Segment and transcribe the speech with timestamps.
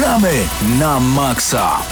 [0.00, 0.48] Gramy
[0.80, 1.84] na maksa!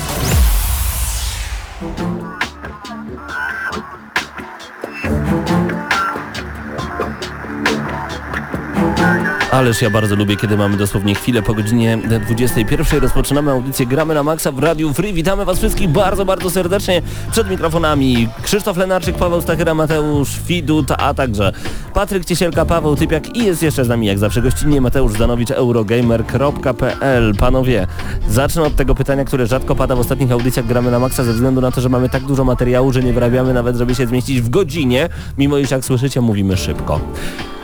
[9.53, 13.01] Ależ ja bardzo lubię, kiedy mamy dosłownie chwilę po godzinie 21.
[13.01, 15.13] Rozpoczynamy audycję Gramy na Maxa w Radiu Free.
[15.13, 17.03] Witamy Was wszystkich bardzo, bardzo serdecznie
[17.33, 18.29] przed mikrofonami.
[18.43, 21.53] Krzysztof Lenarczyk, Paweł Stachyra, Mateusz Widut, a także
[21.95, 27.35] Patryk Ciesielka, Paweł Typiak i jest jeszcze z nami jak zawsze gościnnie Mateusz Zanowicz, eurogamer.pl.
[27.39, 27.87] Panowie,
[28.29, 31.61] zacznę od tego pytania, które rzadko pada w ostatnich audycjach Gramy na Maxa ze względu
[31.61, 34.49] na to, że mamy tak dużo materiału, że nie wyrabiamy nawet, żeby się zmieścić w
[34.49, 37.01] godzinie, mimo iż jak słyszycie mówimy szybko.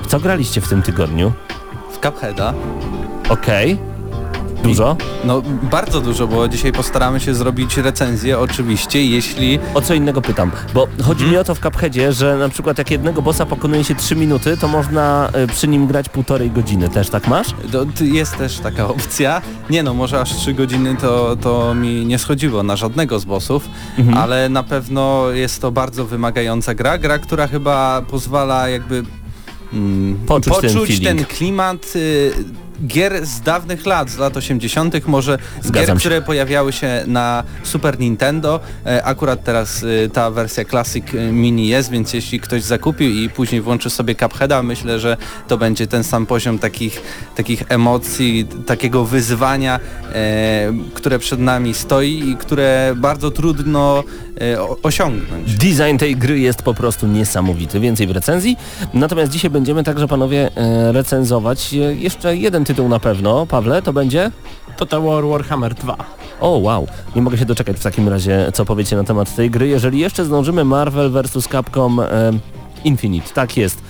[0.08, 1.32] Co graliście w tym tygodniu?
[2.04, 2.54] Cupheada.
[3.28, 3.78] Okej.
[4.62, 4.96] Dużo?
[5.24, 9.58] No bardzo dużo, bo dzisiaj postaramy się zrobić recenzję oczywiście, jeśli...
[9.74, 12.90] O co innego pytam, bo chodzi mi o to w Cupheadzie, że na przykład jak
[12.90, 16.88] jednego bossa pokonuje się 3 minuty, to można y, przy nim grać półtorej godziny.
[16.88, 17.46] Też tak masz?
[17.72, 19.42] To jest też taka opcja.
[19.70, 23.68] Nie no, może aż 3 godziny to, to mi nie schodziło na żadnego z bossów,
[23.98, 24.18] Mhm.
[24.18, 26.98] ale na pewno jest to bardzo wymagająca gra.
[26.98, 29.02] Gra, która chyba pozwala jakby
[29.74, 31.04] mm, Poczuć ten poczuć feeling.
[31.04, 32.32] ten klimat y,
[32.86, 36.00] gier z dawnych lat, z lat 80., może z Zgadzam gier, się.
[36.00, 38.60] które pojawiały się na Super Nintendo.
[38.86, 43.28] E, Akurat teraz y, ta wersja Classic y, Mini jest, więc jeśli ktoś zakupił i
[43.30, 45.16] później włączy sobie Cupheada, myślę, że
[45.48, 47.02] to będzie ten sam poziom takich,
[47.36, 49.80] takich emocji, takiego wyzwania,
[50.12, 54.04] e, które przed nami stoi i które bardzo trudno
[54.82, 55.54] osiągnąć.
[55.54, 57.80] Design tej gry jest po prostu niesamowity.
[57.80, 58.56] Więcej w recenzji.
[58.94, 63.46] Natomiast dzisiaj będziemy także, panowie, e, recenzować e, jeszcze jeden tytuł na pewno.
[63.46, 64.30] Pawle, to będzie?
[64.76, 65.96] Total War Warhammer 2.
[66.40, 66.86] O, wow.
[67.16, 69.68] Nie mogę się doczekać w takim razie, co powiecie na temat tej gry.
[69.68, 71.48] Jeżeli jeszcze zdążymy Marvel vs.
[71.48, 72.06] Capcom e,
[72.84, 73.82] Infinite, tak jest.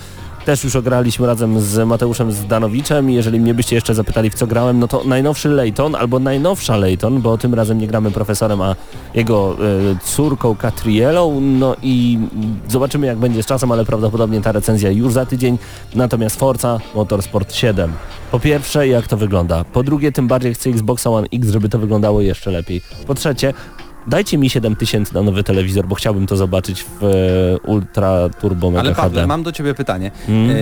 [0.45, 3.09] Też już ograliśmy razem z Mateuszem Zdanowiczem.
[3.09, 7.21] Jeżeli mnie byście jeszcze zapytali w co grałem, no to najnowszy Layton albo najnowsza Layton,
[7.21, 8.75] bo tym razem nie gramy profesorem, a
[9.13, 9.57] jego
[9.91, 11.41] e, córką Catrielą.
[11.41, 12.19] No i
[12.67, 15.57] zobaczymy jak będzie z czasem, ale prawdopodobnie ta recenzja już za tydzień.
[15.95, 17.93] Natomiast Forza Motorsport 7.
[18.31, 19.63] Po pierwsze, jak to wygląda.
[19.63, 22.81] Po drugie, tym bardziej chcę Xboxa One X, żeby to wyglądało jeszcze lepiej.
[23.07, 23.53] Po trzecie,
[24.07, 28.79] dajcie mi 7000 na nowy telewizor, bo chciałbym to zobaczyć w e, Ultra Turbo Mega
[28.79, 29.27] Ale Pawle, HD.
[29.27, 30.11] mam do Ciebie pytanie.
[30.29, 30.49] Mm.
[30.49, 30.53] E,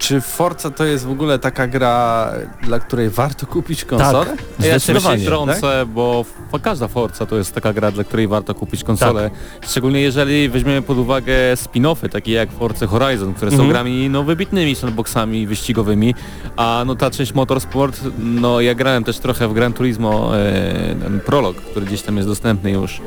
[0.00, 2.30] czy Forza to jest w ogóle taka gra,
[2.62, 4.26] dla której warto kupić konsolę?
[4.26, 8.28] Tak, Ja się myślę trącę, bo f- każda Forza to jest taka gra, dla której
[8.28, 9.30] warto kupić konsolę.
[9.60, 9.70] Tak.
[9.70, 13.68] Szczególnie jeżeli weźmiemy pod uwagę spin-offy, takie jak Forza Horizon, które Mhm.
[13.68, 16.14] są grami no, wybitnymi sandboxami wyścigowymi,
[16.56, 21.20] a no ta część Motorsport, no ja grałem też trochę w Gran Turismo e, ten
[21.20, 23.00] prolog, który gdzieś tam jest dostępny już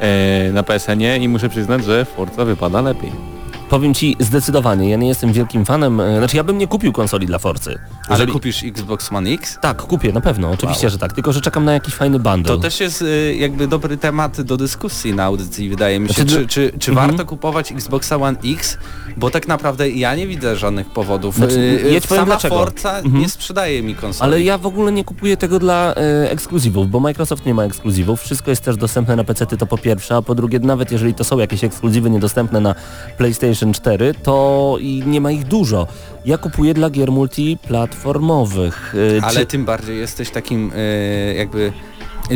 [0.00, 3.31] e, na PSN-ie i muszę przyznać, że Forza wypada lepiej.
[3.72, 7.26] Powiem Ci zdecydowanie, ja nie jestem wielkim fanem, e, znaczy ja bym nie kupił konsoli
[7.26, 7.78] dla Forcy.
[8.08, 9.58] Ale Jeżeli- kupisz Xbox One X?
[9.60, 12.56] Tak, kupię, na pewno, oczywiście, że tak, tylko że czekam na jakiś fajny bundle.
[12.56, 16.14] To też jest y, jakby dobry temat do dyskusji na audycji, wydaje mi się.
[16.14, 17.08] Znaczy, Czy, czy, czy Mhm.
[17.08, 18.78] warto kupować Xboxa One X?
[19.16, 21.36] Bo tak naprawdę ja nie widzę żadnych powodów.
[21.36, 22.54] Znaczy, Y, ja Sama dlaczego.
[22.58, 23.18] Forza Mhm.
[23.22, 24.28] nie sprzedaje mi konsoli.
[24.32, 28.20] Ale ja w ogóle nie kupuję tego dla e, ekskluzywów, bo Microsoft nie ma ekskluzywów.
[28.22, 31.24] Wszystko jest też dostępne na PC, to po pierwsze, a po drugie, nawet jeżeli to
[31.24, 32.74] są jakieś ekskluzywy niedostępne na
[33.18, 35.86] PlayStation 4, to i nie ma ich dużo.
[36.24, 38.94] Ja kupuję dla gier multiplatformowych.
[39.18, 41.72] E, Ale czy- tym bardziej jesteś takim y, jakby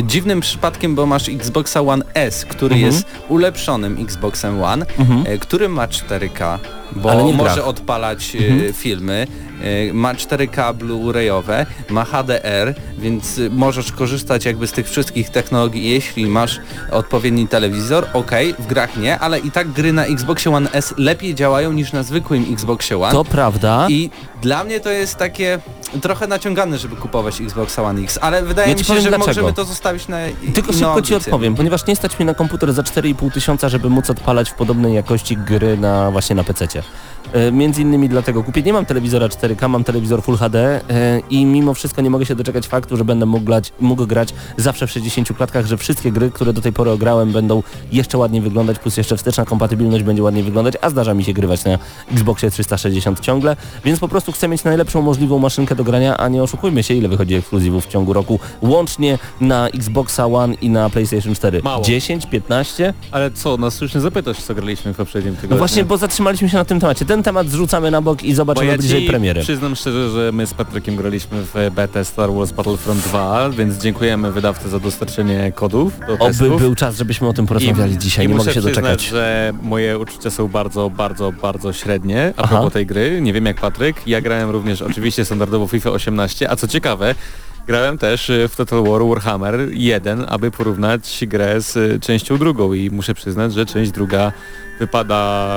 [0.04, 2.92] dziwnym przypadkiem, bo masz Xboxa One S, który Mhm.
[2.92, 5.24] jest ulepszonym Xboxem One, Mhm.
[5.26, 6.58] e, który ma 4K,
[6.96, 8.72] bo może odpalać Mhm.
[8.72, 9.26] filmy,
[9.92, 16.26] ma 4K Blu-rayowe, ma HDR, więc e, możesz korzystać jakby z tych wszystkich technologii, jeśli
[16.26, 20.94] masz odpowiedni telewizor, ok, w grach nie, ale i tak gry na Xboxie One S
[20.98, 23.12] lepiej działają niż na zwykłym Xboxie One.
[23.12, 23.86] To prawda.
[23.90, 24.10] I
[24.42, 28.74] dla mnie to jest takie trochę naciągane, żeby kupować Xbox One X, ale wydaje Ja
[28.74, 29.26] mi ci się, że dlaczego.
[29.26, 30.16] możemy to zostawić na
[30.54, 31.16] Tylko szybko Ci audycję.
[31.16, 34.94] odpowiem, ponieważ nie stać mnie na komputer za 4,5 tysiąca, żeby móc odpalać w podobnej
[34.94, 36.82] jakości gry na właśnie na PC-cie.
[37.32, 38.62] E, Między innymi dlatego kupię.
[38.62, 42.34] Nie mam telewizora 4K, mam telewizor Full HD e, i mimo wszystko nie mogę się
[42.34, 46.30] doczekać faktu, że będę mógł grać, mógł grać zawsze w 60 klatkach, że wszystkie gry,
[46.30, 47.62] które do tej pory ograłem będą
[47.92, 51.64] jeszcze ładniej wyglądać, plus jeszcze wsteczna kompatybilność będzie ładniej wyglądać, a zdarza mi się grywać
[51.64, 51.78] na
[52.12, 56.42] Xboxie 360 ciągle, więc po prostu chcę mieć najlepszą możliwą maszynkę do grania, a nie
[56.42, 61.34] oszukujmy się, ile wychodzi ekskluzywów w ciągu roku łącznie na Xboxa One i na PlayStation
[61.34, 61.60] 4.
[61.64, 61.84] Mało.
[61.84, 62.94] 10, 15?
[63.10, 65.50] Ale co, nas już nie zapytasz, co graliśmy w poprzednim tygodniu.
[65.54, 67.04] No właśnie, bo zatrzymaliśmy się na tym temacie.
[67.04, 69.40] Ten temat zrzucamy na bok i zobaczymy ja bliżej premiery.
[69.40, 74.32] przyznam szczerze, że my z Patrykiem graliśmy w betę Star Wars Battlefront 2, więc dziękujemy
[74.32, 76.60] wydawcy za dostarczenie kodów do Oby testów.
[76.60, 79.02] był czas, żebyśmy o tym porozmawiali I, dzisiaj, i nie mogę się przyznać, doczekać.
[79.06, 82.48] że moje uczucia są bardzo, bardzo, bardzo średnie a Aha.
[82.54, 83.20] propos tej gry.
[83.20, 83.96] Nie wiem jak Patryk.
[84.06, 87.14] Ja grałem również oczywiście standardowo FIFA 18, a co ciekawe,
[87.66, 92.72] Grałem też y, w Total War Warhammer 1, aby porównać grę z y, częścią drugą.
[92.72, 94.32] I muszę przyznać, że część druga
[94.78, 95.56] wypada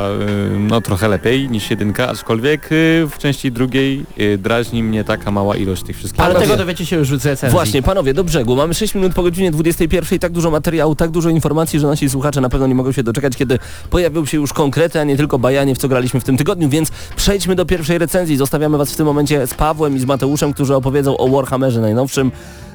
[0.55, 5.31] y, no trochę lepiej niż jedynka, aczkolwiek y, w części drugiej y, drażni mnie taka
[5.31, 7.49] mała ilość tych wszystkich Ale tego dowiecie się już w recenzji.
[7.49, 8.55] Właśnie, panowie, do brzegu.
[8.55, 12.41] Mamy 6 minut po godzinie 21, tak dużo materiału, tak dużo informacji, że nasi słuchacze
[12.41, 15.75] na pewno nie mogą się doczekać, kiedy pojawią się już konkrety, a nie tylko bajanie,
[15.75, 18.37] w co graliśmy w tym tygodniu, więc przejdźmy do pierwszej recenzji.
[18.37, 22.31] Zostawiamy was w tym momencie z Pawłem i z Mateuszem, którzy opowiedzą o Warhammerze najnowszym.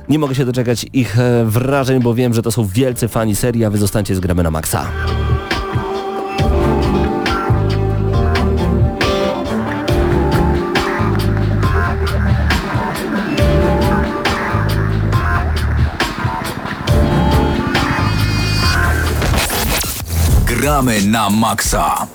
[0.09, 3.65] Nie mogę się doczekać ich e, wrażeń, bo wiem, że to są wielcy fani serii,
[3.65, 4.87] a wy zostańcie z Gramy na Maxa.
[20.65, 22.09] Gramy na maksa.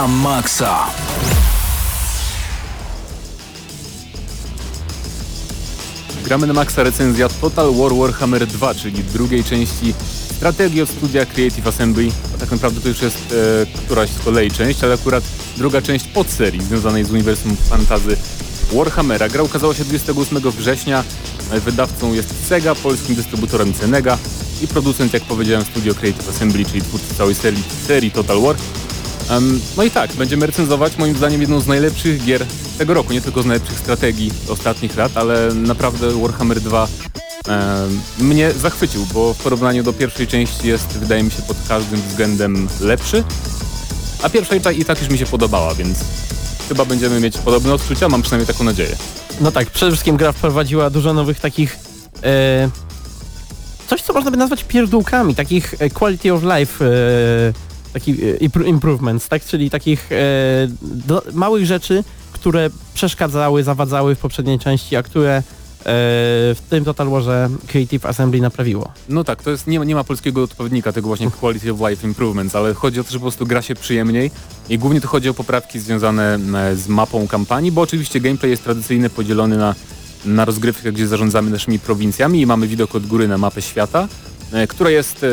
[0.00, 0.88] Na maksa.
[6.24, 9.94] Gramy na maksa recenzja Total War Warhammer 2, czyli drugiej części
[10.36, 12.08] strategii od studia Creative Assembly.
[12.34, 15.24] A tak naprawdę to już jest e, któraś z kolei część, ale akurat
[15.56, 18.16] druga część podserii związanej z uniwersum fantazy
[18.72, 19.28] Warhammera.
[19.28, 21.04] Gra ukazała się 28 września.
[21.64, 24.18] Wydawcą jest Sega, polskim dystrybutorem Cenega
[24.62, 28.56] i producent, jak powiedziałem, studio Creative Assembly, czyli twórcy całej serii, serii Total War.
[29.30, 32.46] Em, no i tak, będziemy recenzować moim zdaniem jedną z najlepszych gier
[32.78, 36.88] tego roku, nie tylko z najlepszych strategii ostatnich lat, ale naprawdę Warhammer 2
[37.48, 42.00] em, mnie zachwycił, bo w porównaniu do pierwszej części jest, wydaje mi się, pod każdym
[42.00, 43.24] względem lepszy,
[44.22, 45.98] a pierwsza i i tak już mi się podobała, więc
[46.68, 48.96] chyba będziemy mieć podobne odczucia, mam przynajmniej taką nadzieję.
[49.40, 51.78] No tak, przede wszystkim gra wprowadziła dużo nowych takich...
[52.22, 52.70] E,
[53.86, 58.66] coś, co można by nazwać pierdółkami, takich e, quality of life e, takich e, impro-
[58.66, 59.44] improvements, tak?
[59.44, 60.16] Czyli takich e,
[60.82, 65.42] do, małych rzeczy, które przeszkadzały, zawadzały w poprzedniej części, a które e,
[65.84, 68.92] w tym Total Warze Creative Assembly naprawiło.
[69.08, 72.06] No tak, to jest, nie, ma- nie ma polskiego odpowiednika tego właśnie Quality of Life
[72.06, 74.30] Improvements, ale chodzi o to, że po prostu gra się przyjemniej
[74.68, 76.38] i głównie tu chodzi o poprawki związane
[76.74, 79.74] z mapą kampanii, bo oczywiście gameplay jest tradycyjnie podzielony na,
[80.24, 84.08] na rozgrywkę, gdzie zarządzamy naszymi prowincjami i mamy widok od góry na mapę świata,
[84.68, 85.26] która jest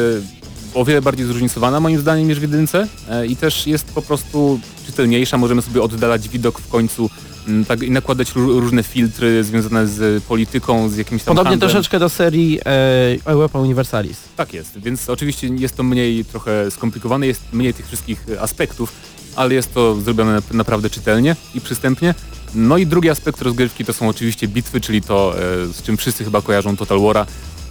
[0.77, 4.59] o wiele bardziej zróżnicowana moim zdaniem niż w jedynce e, i też jest po prostu
[4.85, 7.09] czytelniejsza, możemy sobie oddalać widok w końcu
[7.47, 11.69] mm, tak, i nakładać ró- różne filtry związane z polityką, z jakimś tam Podobnie handlem.
[11.69, 14.17] troszeczkę do serii e, Europa Universalis.
[14.35, 18.91] Tak jest, więc oczywiście jest to mniej trochę skomplikowane, jest mniej tych wszystkich e, aspektów,
[19.35, 22.15] ale jest to zrobione nap- naprawdę czytelnie i przystępnie.
[22.55, 26.23] No i drugi aspekt rozgrywki to są oczywiście bitwy, czyli to, e, z czym wszyscy
[26.23, 27.25] chyba kojarzą Total War'a,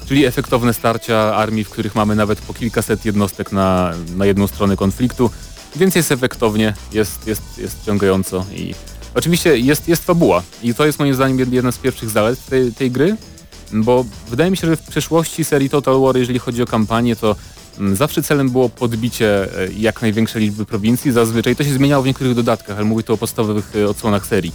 [0.07, 4.77] czyli efektowne starcia armii, w których mamy nawet po kilkaset jednostek na, na jedną stronę
[4.77, 5.31] konfliktu,
[5.77, 8.75] więc jest efektownie, jest, jest, jest ciągająco i
[9.15, 12.73] oczywiście jest, jest fabuła i to jest moim zdaniem jed- jedna z pierwszych zalet tej,
[12.73, 13.17] tej gry,
[13.73, 17.37] bo wydaje mi się, że w przeszłości serii Total War, jeżeli chodzi o kampanię, to
[17.79, 21.13] mm, zawsze celem było podbicie e, jak największej liczby prowincji.
[21.13, 24.53] Zazwyczaj to się zmieniało w niektórych dodatkach, ale mówię tu o podstawowych e, odsłonach serii.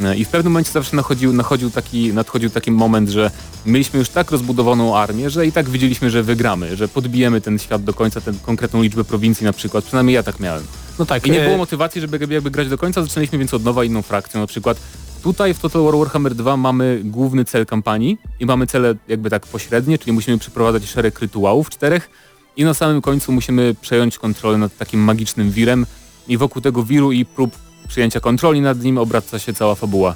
[0.00, 3.30] E, I w pewnym momencie zawsze nachodził, nachodził taki, nadchodził taki moment, że
[3.66, 7.84] mieliśmy już tak rozbudowaną armię, że i tak wiedzieliśmy, że wygramy, że podbijemy ten świat
[7.84, 9.84] do końca, tę konkretną liczbę prowincji na przykład.
[9.84, 10.64] Przynajmniej ja tak miałem.
[10.98, 13.64] No tak, I nie e, było motywacji, żeby jakby grać do końca, zaczęliśmy więc od
[13.64, 14.40] nowa inną frakcją.
[14.40, 14.80] Na przykład
[15.22, 19.46] tutaj w Total War Warhammer 2 mamy główny cel kampanii i mamy cele jakby tak
[19.46, 22.10] pośrednie, czyli musimy przeprowadzać szereg rytuałów czterech
[22.56, 25.86] i na samym końcu musimy przejąć kontrolę nad takim magicznym wirem
[26.28, 27.52] i wokół tego wiru i prób
[27.92, 30.14] przyjęcia kontroli nad nim obraca się cała fabuła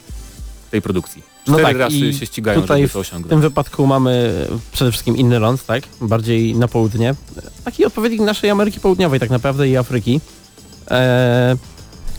[0.70, 1.22] tej produkcji.
[1.44, 3.30] Cztery tak, rasy się ścigają, tutaj żeby to W osiągnąć.
[3.30, 4.34] tym wypadku mamy
[4.72, 5.82] przede wszystkim inny ląd, tak?
[6.00, 7.14] Bardziej na południe.
[7.64, 10.20] Taki odpowiednik naszej Ameryki Południowej tak naprawdę i Afryki.
[10.90, 11.56] E,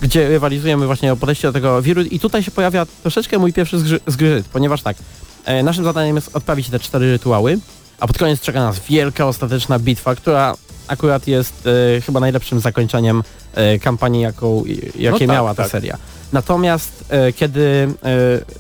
[0.02, 3.78] gdzie rywalizujemy właśnie o podejście do tego wiru i tutaj się pojawia troszeczkę mój pierwszy
[3.78, 4.98] zgrzy- zgrzyt, ponieważ tak,
[5.46, 7.60] e, naszym zadaniem jest odprawić te cztery rytuały,
[8.00, 10.56] a pod koniec czeka nas wielka, ostateczna bitwa, która
[10.88, 11.68] akurat jest
[11.98, 14.64] e, chyba najlepszym zakończeniem e, kampanii, jaką,
[14.96, 15.72] jakie tak, miała ta tak.
[15.72, 15.98] seria.
[16.34, 17.94] Natomiast e, kiedy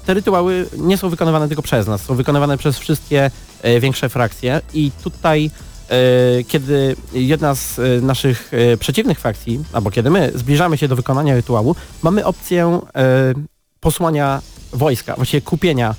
[0.05, 3.31] te rytuały nie są wykonywane tylko przez nas, są wykonywane przez wszystkie
[3.79, 5.51] większe frakcje i tutaj
[6.47, 12.25] kiedy jedna z naszych przeciwnych frakcji, albo kiedy my zbliżamy się do wykonania rytuału, mamy
[12.25, 12.79] opcję
[13.79, 14.41] posłania
[14.73, 15.95] wojska, właściwie kupienia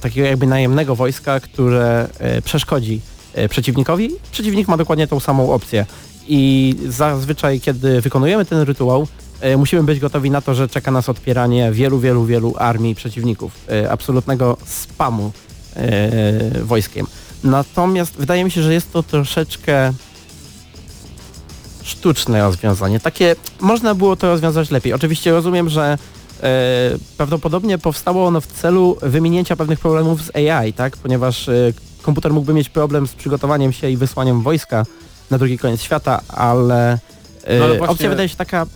[0.00, 2.08] takiego jakby najemnego wojska, które
[2.44, 3.00] przeszkodzi
[3.48, 4.10] przeciwnikowi.
[4.32, 5.86] Przeciwnik ma dokładnie tą samą opcję.
[6.28, 9.06] I zazwyczaj, kiedy wykonujemy ten rytuał,
[9.40, 13.52] e, musimy być gotowi na to, że czeka nas odpieranie wielu, wielu, wielu armii przeciwników.
[13.70, 15.32] E, absolutnego spamu
[15.76, 17.06] e, wojskiem.
[17.44, 19.92] Natomiast wydaje mi się, że jest to troszeczkę
[21.82, 23.00] sztuczne rozwiązanie.
[23.00, 24.92] Takie, można było to rozwiązać lepiej.
[24.92, 25.98] Oczywiście rozumiem, że
[26.42, 26.48] e,
[27.16, 30.96] prawdopodobnie powstało ono w celu wyminięcia pewnych problemów z AI, tak?
[30.96, 34.86] Ponieważ e, komputer mógłby mieć problem z przygotowaniem się i wysłaniem wojska
[35.30, 36.98] na drugi koniec świata, ale,
[37.44, 38.66] e, No ale właśnie- opcja wydaje się taka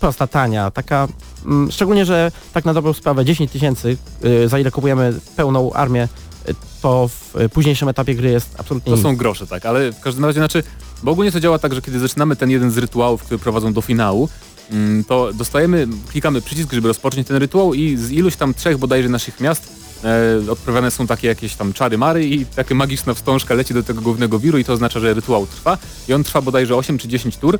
[0.00, 1.08] prosta, tania, taka
[1.46, 3.96] mm, szczególnie, że tak na dobrą sprawę 10 tysięcy,
[4.44, 6.02] e, za ile kupujemy pełną armię,
[6.48, 9.02] e, to w e, późniejszym etapie gry jest absolutnie To nic.
[9.02, 10.62] są grosze, tak, ale w każdym razie, znaczy,
[11.02, 13.80] bo ogólnie to działa tak, że kiedy zaczynamy ten jeden z rytuałów, które prowadzą do
[13.80, 14.28] finału,
[14.70, 19.08] mm, to dostajemy, klikamy przycisk, żeby rozpocząć ten rytuał i z iluś tam trzech bodajże
[19.08, 23.74] naszych miast e, odprawiane są takie jakieś tam czary mary i taka magiczna wstążka leci
[23.74, 25.78] do tego głównego wiru i to oznacza, że rytuał trwa
[26.08, 27.58] i on trwa bodajże 8 czy 10 tur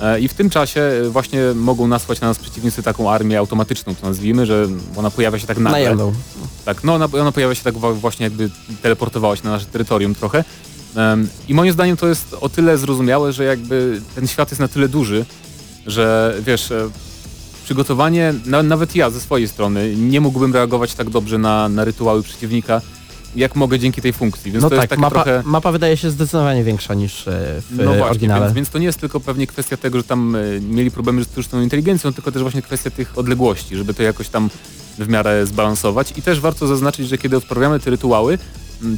[0.00, 3.94] e, i w tym czasie e, właśnie mogą nasłać na nas przeciwnicy taką armię automatyczną,
[3.94, 5.72] to nazwijmy, że ona pojawia się tak nagle.
[5.72, 6.12] Najemną.
[6.64, 8.50] Tak, no ona, ona pojawia się tak właśnie jakby
[8.82, 10.44] teleportowała się na nasze terytorium trochę.
[11.48, 14.88] I moim zdaniem to jest o tyle zrozumiałe, że jakby ten świat jest na tyle
[14.88, 15.24] duży,
[15.86, 16.88] że wiesz, e,
[17.64, 22.22] przygotowanie, na, nawet ja ze swojej strony nie mógłbym reagować tak dobrze na, na rytuały
[22.22, 22.80] przeciwnika,
[23.36, 24.52] jak mogę dzięki tej funkcji.
[24.52, 25.42] Więc no to jest tak, takie mapa, trochę...
[25.44, 28.44] mapa wydaje się zdecydowanie większa niż e, w No właśnie, oryginale.
[28.46, 31.28] więc, więc to nie jest tylko pewnie kwestia tego, że tam e, mieli problemy z
[31.28, 34.50] sztuczną inteligencją, tylko też właśnie kwestia tych odległości, żeby to jakoś tam
[34.98, 36.12] w miarę zbalansować.
[36.16, 38.38] I też warto zaznaczyć, że kiedy odprawiamy te rytuały,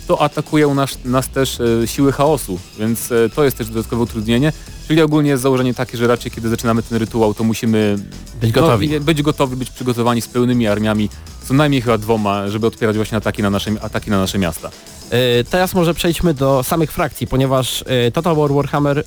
[0.07, 4.53] to atakują nas, nas też e, siły chaosu, więc e, to jest też dodatkowe utrudnienie.
[4.89, 7.99] Czyli ogólnie jest założenie takie, że raczej kiedy zaczynamy ten rytuał, to musimy
[8.41, 8.89] Być gotowi.
[8.89, 11.09] No, być gotowi, być przygotowani z pełnymi armiami,
[11.49, 14.71] co najmniej chyba dwoma, żeby odpierać właśnie ataki na nasze, ataki na nasze miasta.
[15.11, 19.05] E, Teraz może przejdźmy do samych frakcji, ponieważ e, Total War Warhammer e,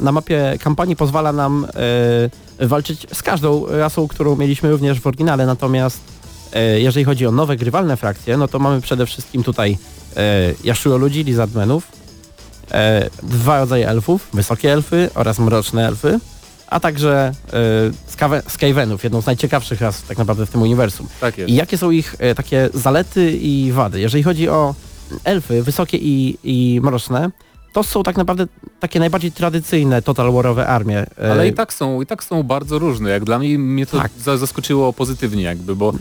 [0.00, 1.66] na mapie kampanii pozwala nam
[2.60, 6.00] walczyć z każdą rasą, którą mieliśmy również w oryginale, natomiast
[6.78, 9.78] jeżeli chodzi o nowe grywalne frakcje, no to mamy przede wszystkim tutaj
[10.16, 11.86] e, Jaszczuro ludzi, Lizardmenów,
[12.70, 16.20] e, dwa rodzaje elfów, wysokie elfy oraz mroczne elfy,
[16.66, 17.32] a także
[18.32, 21.08] e, Skavenów, jedną z najciekawszych ras tak naprawdę w tym uniwersum.
[21.20, 21.38] Tak.
[21.38, 24.00] I jakie są ich e, takie zalety i wady?
[24.00, 24.74] Jeżeli chodzi o
[25.24, 27.30] elfy, wysokie i, i mroczne,
[27.72, 28.46] to są tak naprawdę
[28.80, 30.98] takie najbardziej tradycyjne Total Warowe armie.
[30.98, 33.10] E, Ale i tak są, i tak są bardzo różne.
[33.10, 34.10] Jak dla mnie mnie to Tak.
[34.20, 35.92] za, zaskoczyło pozytywnie jakby, bo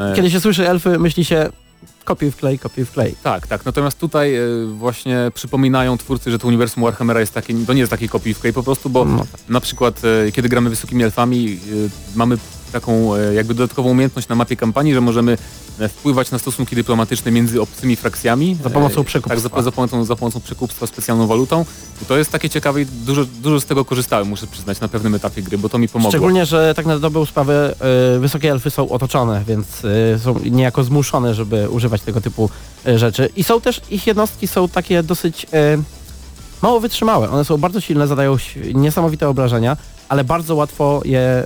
[0.00, 1.48] e, Kiedy się słyszy elfy, myśli się
[2.04, 3.14] kopiuj w klej, kopiuj w klej.
[3.22, 3.64] tak, tak.
[3.64, 4.40] Natomiast tutaj e,
[4.78, 8.40] właśnie przypominają twórcy, że to uniwersum Warhammera jest takie, to nie jest taki copy w
[8.40, 9.26] klej po prostu, bo No.
[9.48, 10.02] na przykład
[10.32, 11.58] kiedy gramy wysokimi elfami
[12.16, 12.38] mamy
[12.72, 15.38] taką jakby dodatkową umiejętność na mapie kampanii, że możemy
[15.88, 18.56] wpływać na stosunki dyplomatyczne między obcymi frakcjami.
[18.64, 19.50] Za pomocą E, przekupstwa.
[19.50, 21.64] Tak, za, za, pomocą, za pomocą przekupstwa specjalną walutą.
[22.02, 25.14] I to jest takie ciekawe i dużo, dużo z tego korzystałem, muszę przyznać, na pewnym
[25.14, 26.10] etapie gry, bo to mi pomogło.
[26.10, 27.74] Szczególnie, że tak na dobrą sprawę
[28.16, 29.66] e, wysokie elfy są otoczone, więc
[30.14, 32.50] e, są niejako zmuszone, żeby używać tego typu
[32.86, 33.28] e, rzeczy.
[33.36, 35.78] I są też, ich jednostki są takie dosyć e,
[36.62, 37.30] mało wytrzymałe.
[37.30, 38.36] One są bardzo silne, zadają
[38.74, 39.76] niesamowite obrażenia,
[40.08, 41.44] ale bardzo łatwo je e,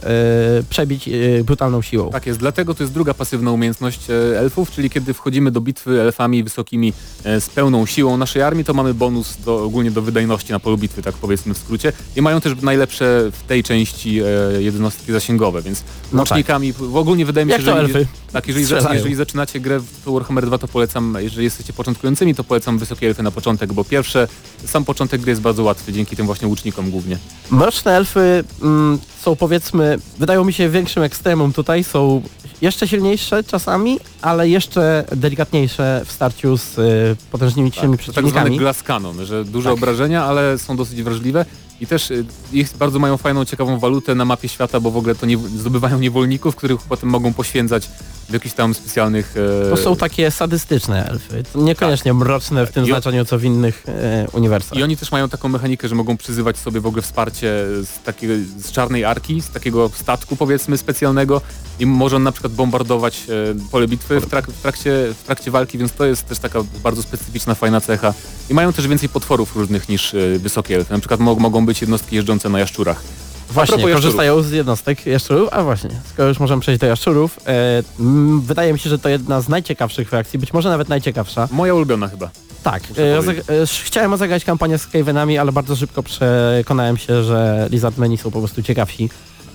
[0.70, 2.10] przebić e, brutalną siłą.
[2.10, 6.00] Tak jest, dlatego to jest druga pasywna umiejętność e, elfów, czyli kiedy wchodzimy do bitwy
[6.00, 6.92] elfami wysokimi
[7.24, 11.02] z pełną siłą naszej armii, to mamy bonus do, ogólnie do wydajności na polu bitwy,
[11.02, 11.92] tak powiedzmy w skrócie.
[12.16, 16.30] I mają też najlepsze w tej części e, jednostki zasięgowe, więc No tak.
[16.30, 18.06] łucznikami, w ogólnie wydaje mi się, że elfy?
[18.32, 18.94] tak, jeżeli, strzelają.
[18.94, 23.22] jeżeli zaczynacie grę w Warhammer 2, to polecam, jeżeli jesteście początkującymi, to polecam wysokie elfy
[23.22, 24.28] na początek, bo pierwsze,
[24.66, 27.18] sam początek gry jest bardzo łatwy, dzięki tym właśnie łucznikom głównie.
[27.50, 32.22] Mroczne elfy mm, są powiedzmy, wydają mi się większym ekstremum tutaj, są
[32.60, 38.12] jeszcze silniejsze czasami, ale jeszcze delikatniejsze w starciu z y, potężnymi Tak, to tak zwany
[38.12, 38.58] przeciwnikami.
[38.58, 39.78] glass cannon, że duże Tak.
[39.78, 41.44] obrażenia, ale są dosyć wrażliwe
[41.80, 45.14] i też y, ich bardzo mają fajną, ciekawą walutę na mapie świata, bo w ogóle
[45.14, 47.88] to nie, zdobywają niewolników, których potem mogą poświęcać
[48.28, 49.34] w jakichś tam specjalnych...
[49.66, 51.42] E, To są takie sadystyczne elfy.
[51.52, 54.78] To niekoniecznie mroczne w tym I- znaczeniu, co w innych e, uniwersach.
[54.78, 57.48] I oni też mają taką mechanikę, że mogą przyzywać sobie w ogóle wsparcie
[57.84, 61.40] z takiego, z czarnej arki, z takiego statku powiedzmy specjalnego
[61.80, 65.50] i może on na przykład bombardować e, pole bitwy w, trak, w, trakcie, w trakcie
[65.50, 68.14] walki, więc to jest też taka bardzo specyficzna, fajna cecha.
[68.50, 70.92] I mają też więcej potworów różnych niż e, wysokie elfy.
[70.92, 73.02] Na przykład mo mogą być jednostki jeżdżące na jaszczurach.
[73.50, 78.40] Właśnie, korzystają z jednostek jaszczurów, a właśnie, skoro już możemy przejść do jaszczurów, e, mm,
[78.40, 81.48] wydaje mi się, że to jedna z najciekawszych frakcji, być może nawet najciekawsza.
[81.52, 82.30] Moja ulubiona chyba.
[82.62, 87.22] Tak, e, rozeg- e, sz- chciałem rozegrać kampanię z Skavenami, ale bardzo szybko przekonałem się,
[87.24, 89.10] że Lizardmeni są po prostu ciekawsi.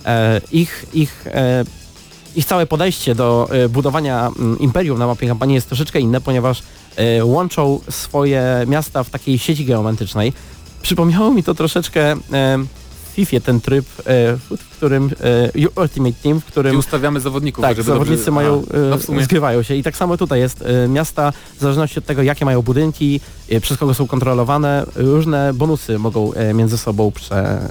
[0.06, 1.64] E, ich, ich, e,
[2.36, 6.62] ich całe podejście do e, budowania mm, imperium na mapie kampanii jest troszeczkę inne, ponieważ
[6.96, 10.32] e, łączą swoje miasta w takiej sieci geometrycznej.
[10.90, 12.16] Przypomniało mi to troszeczkę e,
[13.12, 14.02] w FIFA ten tryb, e,
[14.36, 15.10] w którym
[15.56, 17.62] e, Ultimate Team, w Gdzie którym ustawiamy zawodników.
[17.62, 20.62] tak, zawodnicy dobrze- mają, A, no e, sumie zgrywają się i tak samo tutaj jest.
[20.62, 25.54] E, Miasta, w zależności od tego, jakie mają budynki, e, przez kogo są kontrolowane, różne
[25.54, 27.68] bonusy mogą między sobą prze,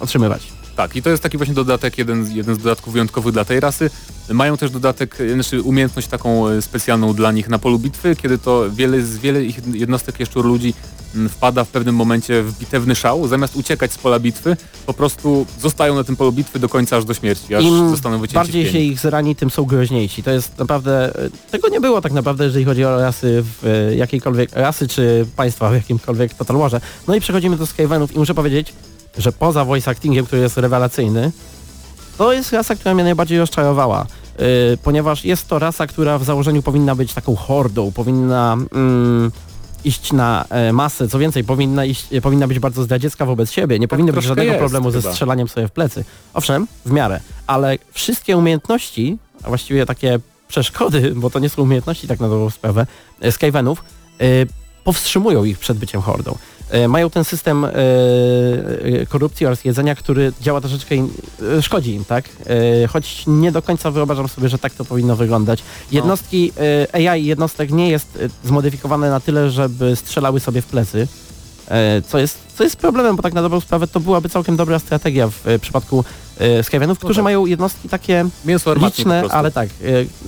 [0.00, 0.42] otrzymywać.
[0.76, 3.60] Tak, i to jest taki właśnie dodatek, jeden, z- jeden z dodatków wyjątkowych dla tej
[3.60, 3.90] rasy.
[4.32, 9.02] Mają też dodatek, znaczy umiejętność taką specjalną dla nich na polu bitwy, kiedy to wiele
[9.02, 10.74] z wiele ich jednostek jeszczur ludzi
[11.28, 15.94] wpada w pewnym momencie w bitewny szał, zamiast uciekać z pola bitwy, po prostu zostają
[15.94, 18.78] na tym polu bitwy do końca aż do śmierci, aż Im zostaną wycięci bardziej się
[18.78, 20.22] ich zrani, tym są groźniejsi.
[20.22, 23.96] To jest naprawdę, e, tego nie było tak naprawdę, jeżeli chodzi o rasy w e,
[23.96, 26.80] jakiejkolwiek, rasy czy państwa w jakimkolwiek Total Warze.
[27.08, 28.72] No i przechodzimy do Skavenów i muszę powiedzieć,
[29.18, 31.32] że poza voice actingiem, który jest rewelacyjny,
[32.18, 34.06] to jest rasa, która mnie najbardziej rozczarowała.
[34.38, 34.44] Yy,
[34.82, 39.32] ponieważ jest to rasa, która w założeniu powinna być taką hordą, powinna mm,
[39.84, 43.78] iść na e, masę, co więcej, powinna, iść, e, powinna być bardzo zdradziecka wobec siebie,
[43.78, 45.12] nie powinno być żadnego jest problemu ze chyba.
[45.12, 46.04] strzelaniem sobie w plecy.
[46.34, 50.18] Owszem, w miarę, ale wszystkie umiejętności, a właściwie takie
[50.48, 52.86] przeszkody, bo to nie są umiejętności tak na dobrą sprawę,
[53.20, 53.84] e, Skavenów,
[54.84, 56.38] powstrzymują ich przed byciem hordą.
[56.70, 61.08] E, Mają ten system e, e, korupcji oraz jedzenia, który działa troszeczkę, in,
[61.60, 62.24] szkodzi im, tak?
[62.88, 65.62] Choć nie do końca wyobrażam sobie, że tak to powinno wyglądać.
[65.92, 66.52] Jednostki
[66.92, 71.08] AI jednostek nie jest zmodyfikowane na tyle, żeby strzelały sobie w plecy.
[72.08, 75.28] Co jest, co jest problemem, bo tak na dobrą sprawę to byłaby całkiem dobra strategia
[75.28, 76.04] w przypadku
[76.38, 77.24] e, Skavenów, którzy tak.
[77.24, 79.72] mają jednostki takie Mięso liczne, ale tak, e,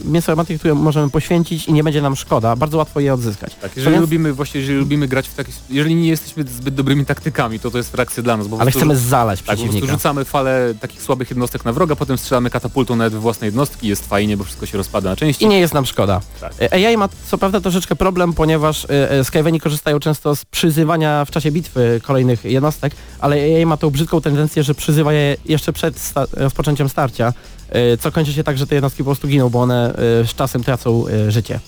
[0.05, 3.55] mięso armatnie, które możemy poświęcić i nie będzie nam szkoda, bardzo łatwo je odzyskać.
[3.63, 7.07] Tak, jeżeli więc- lubimy, właśnie jeżeli lubimy grać w taki, jeżeli nie jesteśmy zbyt dobrymi
[7.07, 9.93] taktykami, to to jest frakcja dla nas, bo Ale chcemy zalać Tak, po prostu przeciwnika.
[9.95, 14.09] rzucamy falę takich słabych jednostek na wroga, potem strzelamy katapultą nawet w własne jednostki jest
[14.09, 15.45] fajnie, bo wszystko się rozpada na części.
[15.45, 16.21] I nie jest nam szkoda.
[16.41, 16.53] Tak.
[16.61, 18.87] E, AI ma co prawda troszeczkę problem, ponieważ
[19.23, 24.21] Skyweni korzystają często z przyzywania w czasie bitwy kolejnych jednostek, ale AI ma tą brzydką
[24.21, 27.33] tendencję, że przyzywa je jeszcze przed sta- rozpoczęciem starcia,
[27.69, 30.35] e, co kończy się tak, że te jednostki po prostu giną, bo one e, z
[30.35, 31.61] czasem tracą e, życie.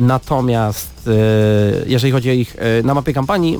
[0.00, 1.10] Natomiast
[1.86, 3.58] jeżeli chodzi o ich na mapie kampanii,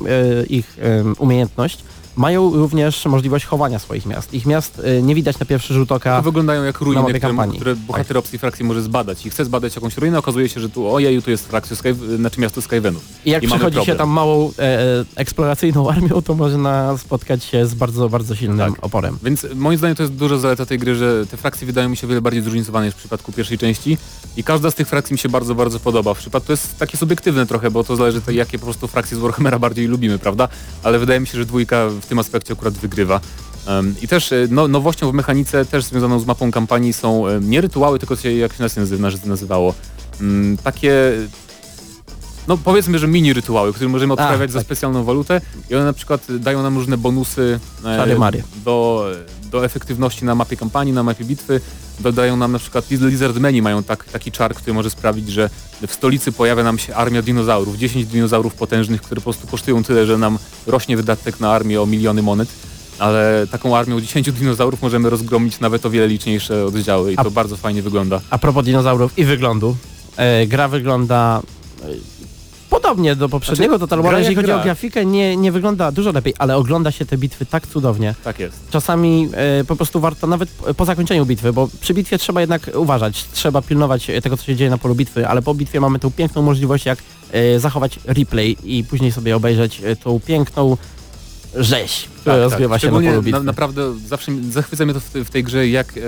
[0.49, 0.77] ich
[1.17, 1.79] umiejętność,
[2.15, 4.33] mają również możliwość chowania swoich miast.
[4.33, 6.17] Ich miast e, nie widać na pierwszy rzut oka.
[6.17, 7.55] To wyglądają jak ruiny, które, kampanii.
[7.55, 10.93] które bohater opcji frakcji może zbadać i chce zbadać jakąś ruinę, okazuje się, że tu
[10.93, 13.03] ojeju, tu jest frakcja Sky, znaczy miasto Skyvenów.
[13.25, 17.65] I jak I przychodzi się tam małą e, e, eksploracyjną armią, to można spotkać się
[17.65, 18.83] z bardzo, bardzo silnym Tak.
[18.85, 19.17] oporem.
[19.23, 22.07] Więc moim zdaniem to jest duża zaleta tej gry, że te frakcje wydają mi się
[22.07, 23.97] wiele bardziej zróżnicowane niż w przypadku pierwszej części
[24.37, 26.13] i każda z tych frakcji mi się bardzo, bardzo podoba.
[26.13, 29.17] W przypadku to jest takie subiektywne trochę, bo to zależy to, jakie po prostu frakcje
[29.17, 30.47] z Warhammera bardziej lubimy, prawda?
[30.83, 33.19] Ale wydaje mi się, że dwójka w tym aspekcie akurat wygrywa.
[34.01, 37.61] I też e, no, nowością w mechanice, też związaną z mapą kampanii są e, nie
[37.61, 38.63] rytuały, tylko jak się
[39.25, 39.73] nazywało,
[40.21, 41.11] mm, takie
[42.47, 44.65] no powiedzmy, że mini rytuały, które możemy odprawiać za tak.
[44.65, 48.43] specjalną walutę i one na przykład dają nam różne bonusy e, Czary Mary.
[48.65, 49.05] do,
[49.51, 51.61] do efektywności na mapie kampanii, na mapie bitwy.
[51.99, 55.49] Dodają nam na przykład Liz- Lizardmeni mają tak, taki czar, który może sprawić, że
[55.87, 60.05] w stolicy pojawia nam się armia dinozaurów, 10 dinozaurów potężnych, które po prostu kosztują tyle,
[60.05, 62.49] że nam rośnie wydatek na armię o miliony monet.
[62.99, 67.31] Ale taką armią 10 dinozaurów możemy rozgromić nawet o wiele liczniejsze oddziały i A- to
[67.31, 68.21] bardzo fajnie wygląda.
[68.29, 69.75] A propos dinozaurów i wyglądu,
[70.17, 71.41] e, gra wygląda
[72.69, 74.17] podobnie do poprzedniego Znaczy, Total War.
[74.17, 74.63] Jeżeli chodzi o gra.
[74.63, 78.15] grafikę, nie, nie wygląda dużo lepiej, ale ogląda się te bitwy tak cudownie.
[78.23, 78.69] Tak jest.
[78.69, 83.25] Czasami e, po prostu warto, nawet po- zakończeniu bitwy, bo przy bitwie trzeba jednak uważać,
[83.31, 86.11] trzeba pilnować e, tego, co się dzieje na polu bitwy, ale po bitwie mamy tą
[86.11, 86.99] piękną możliwość, jak
[87.31, 90.77] e, zachować replay i później sobie obejrzeć e, tą piękną
[91.55, 93.39] rzeź, która rozgrywa się na Tak, Szczególnie polu bitwy.
[93.39, 96.01] Na, naprawdę zawsze zachwyca mnie to w, w tej grze, jak, e,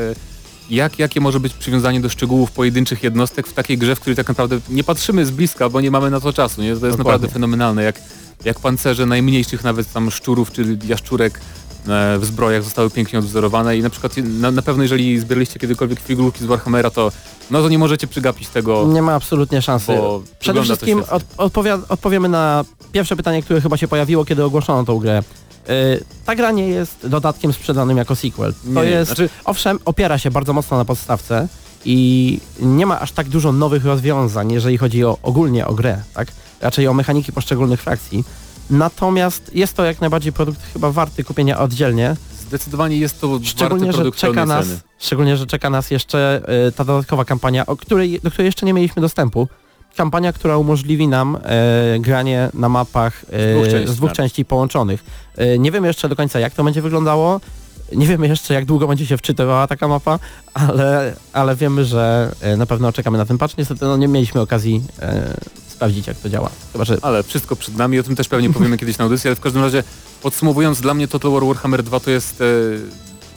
[0.70, 4.28] jak, jakie może być przywiązanie do szczegółów pojedynczych jednostek w takiej grze, w której tak
[4.28, 6.62] naprawdę nie patrzymy z bliska, bo nie mamy na to czasu.
[6.62, 6.68] Nie?
[6.68, 7.04] To jest Dokładnie.
[7.04, 8.02] naprawdę fenomenalne, jak,
[8.46, 11.42] jak pancerze najmniejszych nawet tam szczurów czy jaszczurek
[12.20, 16.44] w zbrojach zostały pięknie odwzorowane i na przykład na, na pewno jeżeli zbieraliście kiedykolwiek figurki
[16.44, 17.12] z Warhammera, to
[17.52, 19.94] no to nie możecie przegapić tego, Nie ma absolutnie szansy.
[20.40, 21.24] Przede wszystkim od,
[21.90, 25.24] odpowiemy na pierwsze pytanie, które chyba się pojawiło, kiedy ogłoszono tą grę.
[25.68, 28.54] Yy, ta gra nie jest dodatkiem sprzedanym jako sequel.
[28.74, 31.48] To Nie, jest, znaczy- owszem, opiera się bardzo mocno na podstawce
[31.86, 36.28] i nie ma aż tak dużo nowych rozwiązań, jeżeli chodzi o, ogólnie o grę, tak?
[36.62, 38.24] Raczej o mechaniki poszczególnych frakcji.
[38.70, 42.16] Natomiast jest to jak najbardziej produkt chyba warty kupienia oddzielnie,
[42.48, 44.80] Zdecydowanie jest to Szczególnie, że czeka nas, ceny.
[45.00, 48.74] szczególnie, że czeka nas jeszcze y, ta dodatkowa kampania, o której, do której jeszcze nie
[48.74, 49.48] mieliśmy dostępu.
[49.98, 54.46] Kampania, która umożliwi nam e, granie na mapach e, Z dwóch części, z dwóch części
[54.46, 55.04] połączonych.
[55.38, 57.40] E, nie wiemy jeszcze do końca jak to będzie wyglądało,
[57.92, 60.20] nie wiemy jeszcze jak długo będzie się wczytywała taka mapa,
[60.54, 63.58] ale, ale wiemy, że e, na pewno czekamy na ten patch.
[63.58, 65.38] Niestety no, nie mieliśmy okazji e,
[65.70, 66.50] sprawdzić jak to działa.
[66.74, 69.36] Chyba, że Ale wszystko przed nami, o tym też pewnie powiemy kiedyś na audycji, ale
[69.36, 69.84] w każdym razie
[70.22, 72.46] podsumowując, dla mnie Total War Warhammer 2 to jest, e,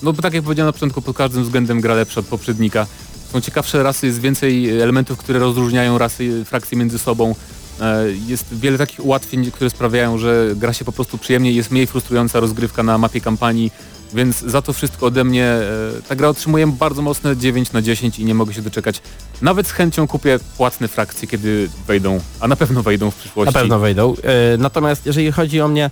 [0.03, 2.87] no tak jak powiedziałem na początku, pod każdym względem gra lepsza od poprzednika.
[3.33, 7.35] Są ciekawsze rasy, jest więcej elementów, które rozróżniają rasy, frakcje między sobą.
[7.81, 11.87] E, Jest wiele takich ułatwień, które sprawiają, że gra się po prostu przyjemnie, jest mniej
[11.87, 13.73] frustrująca rozgrywka na mapie kampanii,
[14.14, 15.62] więc za to wszystko ode mnie e,
[16.09, 19.03] ta gra otrzymuje bardzo mocne 9 na 10 i nie mogę się doczekać.
[19.43, 23.55] Nawet z chęcią kupię płatne frakcje, kiedy wejdą, a na pewno wejdą w przyszłości.
[23.55, 24.14] Na pewno wejdą.
[24.55, 25.90] E, Natomiast jeżeli chodzi o mnie,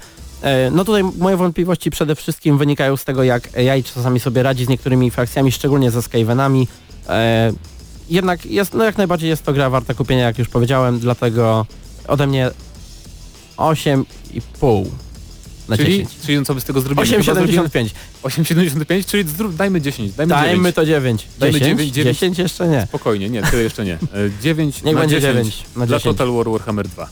[0.73, 4.69] no tutaj moje wątpliwości przede wszystkim wynikają z tego, jak AI czasami sobie radzi z
[4.69, 6.69] niektórymi frakcjami, szczególnie ze Skavenami.
[7.09, 7.53] E,
[8.11, 11.67] Jednak jest, no jak najbardziej jest to gra warta kupienia, jak już powiedziałem, dlatego
[12.07, 12.51] ode mnie
[13.57, 14.85] 8,5
[15.69, 16.11] na Czyli, 10.
[16.27, 17.09] czyli co by z tego zrobili?
[17.11, 17.89] Chyba zrobimy 8,75.
[18.23, 19.25] 8,75, czyli
[19.57, 20.75] dajmy 10, dajmy, Dajmy 9.
[20.77, 21.27] to 9.
[21.39, 21.79] Dajmy 10?
[21.79, 22.17] 9, 9.
[22.19, 22.87] 10 jeszcze nie.
[22.89, 23.95] Spokojnie, nie, tyle jeszcze nie.
[23.95, 23.99] E,
[24.43, 26.17] 9 Niech na będzie 10 9 na dla 10.
[26.17, 27.09] Total War Warhammer 2.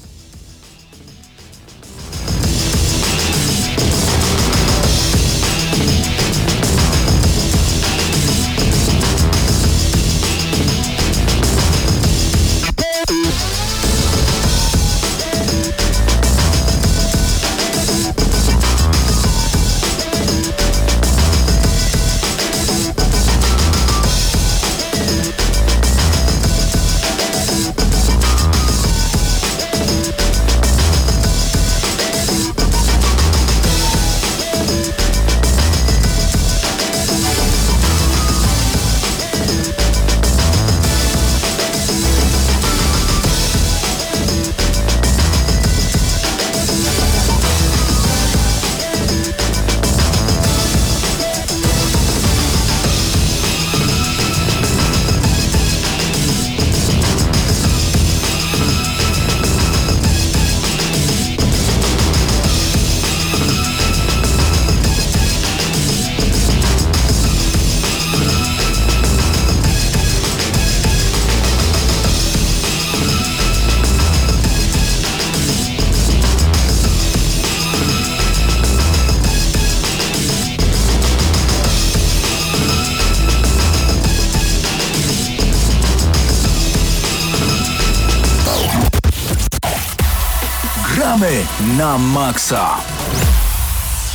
[91.06, 91.30] Gramy
[91.78, 92.70] na maksa.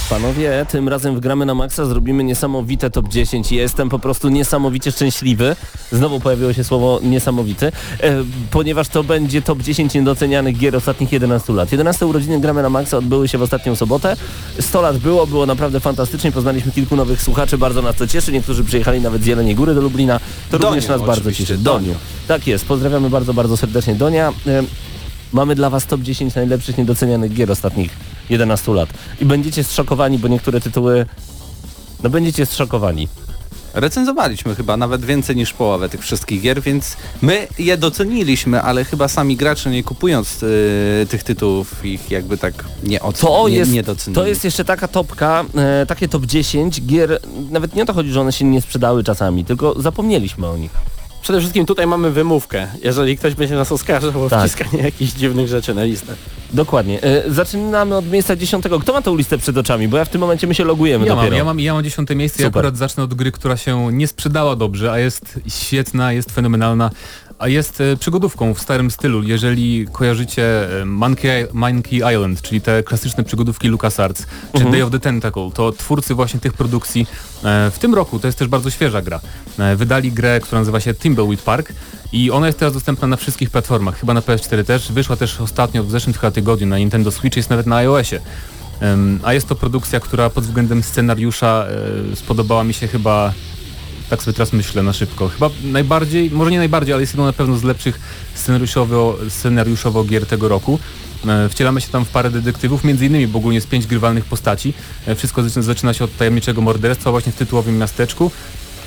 [0.10, 4.30] Panowie, tym razem w Gramy na Maxa zrobimy niesamowite top 10 i jestem po prostu
[4.30, 5.56] niesamowicie szczęśliwy.
[5.91, 7.71] Znowu pojawiło się słowo niesamowity, e,
[8.51, 11.71] ponieważ to będzie top 10 niedocenianych gier ostatnich 11 lat.
[11.71, 14.15] 11 urodziny Gramy na Maxa odbyły się w ostatnią sobotę.
[14.60, 18.32] 100 lat było, było naprawdę fantastycznie, poznaliśmy kilku nowych słuchaczy, bardzo nas to cieszy.
[18.32, 20.19] Niektórzy przyjechali nawet z Jeleniej Góry do Lublina.
[20.49, 21.58] To Doniu, również nas bardzo cieszy.
[21.58, 21.86] Doniu.
[21.86, 21.95] Doniu.
[22.27, 24.34] Tak jest, pozdrawiamy bardzo, bardzo serdecznie Donia.
[24.47, 24.63] E,
[25.31, 27.91] Mamy dla Was top 10 najlepszych niedocenianych gier ostatnich
[28.29, 28.89] 11 lat.
[29.21, 31.05] I będziecie zszokowani, bo niektóre tytuły...
[32.03, 33.07] No będziecie zszokowani.
[33.73, 39.07] Recenzowaliśmy chyba nawet więcej niż połowę tych wszystkich gier, więc my je doceniliśmy, ale chyba
[39.07, 43.29] sami gracze nie kupując y, tych tytułów ich jakby tak nie ocen,
[43.83, 47.19] To to jest jeszcze taka topka, e, takie top 10 gier,
[47.51, 50.71] nawet nie o to chodzi, że one się nie sprzedały czasami, tylko zapomnieliśmy o nich.
[51.21, 54.39] Przede wszystkim tutaj mamy wymówkę, jeżeli ktoś będzie nas oskarżał o Tak.
[54.49, 56.13] wciskanie jakichś dziwnych rzeczy na listę.
[56.53, 57.03] Dokładnie.
[57.03, 58.65] E, zaczynamy od miejsca 10.
[58.81, 59.88] Kto ma tą listę przed oczami?
[59.88, 61.38] Bo ja w tym momencie my się logujemy Ja mam, dopiero.
[61.38, 62.60] ja, mam, ja mam dziesiąte miejsce i Super.
[62.60, 66.89] akurat zacznę od gry, która się nie sprzedała dobrze, a jest świetna, jest fenomenalna,
[67.41, 69.23] a jest e, przygodówką w starym stylu.
[69.23, 74.71] Jeżeli kojarzycie e, Monkey, Monkey Island, czyli te klasyczne przygodówki LucasArts, czy Mhm.
[74.71, 77.08] Day of the Tentacle, to twórcy właśnie tych produkcji
[77.43, 79.19] e, w tym roku, to jest też bardzo świeża gra,
[79.75, 81.73] wydali grę, która nazywa się Thimbleweed Park
[82.12, 85.84] i ona jest teraz dostępna na wszystkich platformach, chyba na PS4 też, wyszła też ostatnio
[85.84, 88.19] w zeszłym tygodniu na Nintendo Switch, jest nawet na iOSie.
[89.23, 91.67] A jest to produkcja, która pod względem scenariusza
[92.15, 93.34] spodobała mi się chyba,
[94.12, 97.34] tak sobie teraz myślę na szybko, chyba najbardziej, może nie najbardziej, ale jest jedną na
[97.34, 98.00] pewno z lepszych
[98.34, 100.80] scenariuszowo, scenariuszowo gier tego roku.
[101.28, 104.74] E, Wcielamy się tam w parę detektywów, między innymi, bo ogólnie jest pięć grywalnych postaci.
[105.08, 108.32] E, Wszystko zaczyna- się od tajemniczego morderstwa właśnie w tytułowym miasteczku.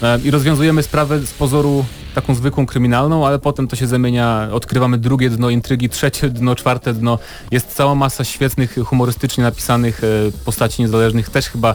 [0.03, 1.85] E, I rozwiązujemy sprawę z pozoru
[2.15, 6.95] taką zwykłą kryminalną, ale potem to się zamienia, odkrywamy drugie dno intrygi, trzecie dno, czwarte
[6.95, 7.19] dno.
[7.51, 10.01] Jest cała masa świetnych, humorystycznie napisanych
[10.45, 11.75] postaci niezależnych, też chyba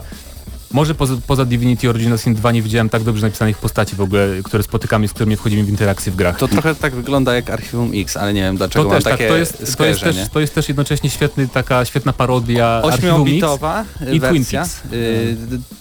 [0.72, 4.28] może poza, poza Divinity Original Sin 2 nie widziałem tak dobrze napisanych postaci w ogóle,
[4.44, 6.38] które spotykamy, z którymi wchodzimy w interakcję w grach.
[6.38, 9.36] To trochę tak wygląda jak Archiwum X, ale nie wiem dlaczego To też, tak, to
[9.36, 12.80] jest, to, jest też, to jest też jednocześnie świetny, taka świetna parodia.
[12.82, 14.82] Ośmiobitowa i Twin wersja, Peaks.
[14.92, 15.36] y,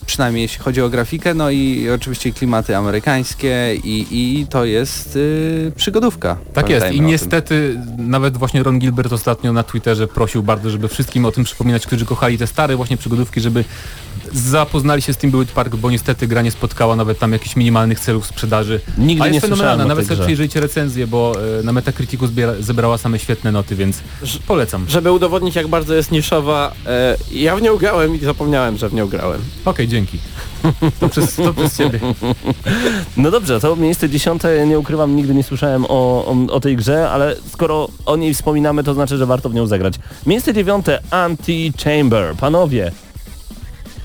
[0.06, 5.72] przynajmniej jeśli chodzi o grafikę, no i oczywiście klimaty amerykańskie i, i to jest y,
[5.76, 6.38] przygodówka.
[6.54, 11.26] Tak jest i niestety nawet właśnie Ron Gilbert ostatnio na Twitterze prosił bardzo, żeby wszystkim
[11.26, 13.66] o tym przypominać, którzy kochali te stare właśnie przygodówki, żeby
[14.80, 18.26] zapoznali się z Steamboat Park, bo niestety gra nie spotkała nawet tam jakichś minimalnych celów
[18.26, 18.80] sprzedaży.
[18.98, 20.24] Nigdy A jest nie słyszałem fenomenalna, nawet sobie grze.
[20.24, 24.02] przejrzyjcie recenzję, bo e, na Metacriticu zbiera, zebrała same świetne noty, więc
[24.48, 24.86] polecam.
[24.90, 28.94] Żeby udowodnić jak bardzo jest niszowa, e, ja w nią grałem i zapomniałem, że w
[28.94, 29.42] nią grałem.
[29.66, 30.18] Okej, dzięki.
[31.00, 32.00] To przez, to przez ciebie.
[33.18, 37.10] No dobrze, to miejsce dziesiąte, nie ukrywam, nigdy nie słyszałem o, o, o tej grze,
[37.10, 39.94] ale skoro o niej wspominamy, to znaczy, że warto w nią zagrać.
[40.26, 42.36] Miejsce dziewiąte, Anti-Chamber.
[42.36, 42.92] Panowie,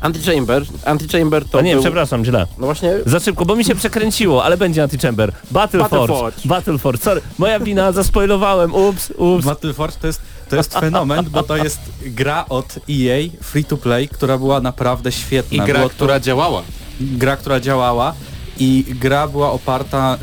[0.04, 1.82] Anti-Chamber, Anti-Chamber to a nie, był...
[1.82, 2.46] przepraszam, źle.
[2.58, 5.32] No właśnie, Za szybko, bo mi się przekręciło, ale będzie Anti-Chamber.
[5.50, 5.90] Battleforge.
[5.98, 6.48] Battleforge.
[6.48, 7.20] Battleforge, sorry.
[7.38, 9.44] Moja wina, zaspoilowałem, ups, ups.
[9.44, 14.08] Battleforge to jest, to jest fenomen, bo to jest gra od EA, free to play,
[14.08, 15.66] która była naprawdę I świetna.
[15.66, 16.62] gra, Było to która działała.
[17.00, 18.14] gra, która działała
[18.58, 20.18] i gra była oparta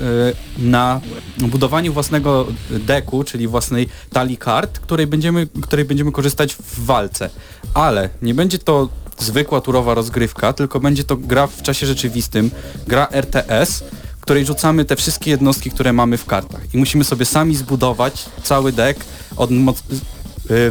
[0.59, 1.01] y, na
[1.37, 7.29] budowaniu własnego deku, czyli własnej talii kart, której będziemy, której będziemy korzystać w walce.
[7.73, 8.89] Ale nie będzie to
[9.23, 12.51] zwykła turowa rozgrywka, tylko będzie to gra w czasie rzeczywistym,
[12.87, 13.83] gra RTS,
[14.17, 16.61] w której rzucamy te wszystkie jednostki, które mamy w kartach.
[16.73, 19.05] I musimy sobie sami zbudować cały deck,
[19.37, 19.55] od y,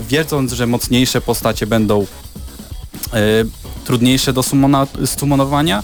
[0.09, 2.07] wiedząc, że mocniejsze postacie będą y,
[3.85, 5.83] trudniejsze do sumona, sumonowania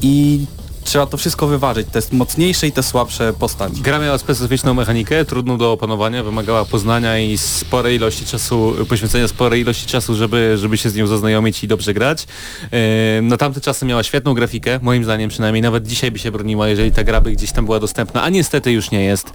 [0.00, 0.46] i
[0.84, 3.80] trzeba to wszystko wyważyć, te mocniejsze i te słabsze postaci.
[3.80, 9.60] Gra miała specyficzną mechanikę, trudną do opanowania, wymagała poznania i sporej ilości czasu, poświęcenia sporej
[9.60, 12.26] ilości czasu, żeby, żeby się z nią zaznajomić i dobrze grać.
[12.72, 16.68] E, Na tamte czasy miała świetną grafikę, moim zdaniem przynajmniej, nawet dzisiaj by się broniła,
[16.68, 19.32] jeżeli ta gra by gdzieś tam była dostępna, a niestety już nie jest.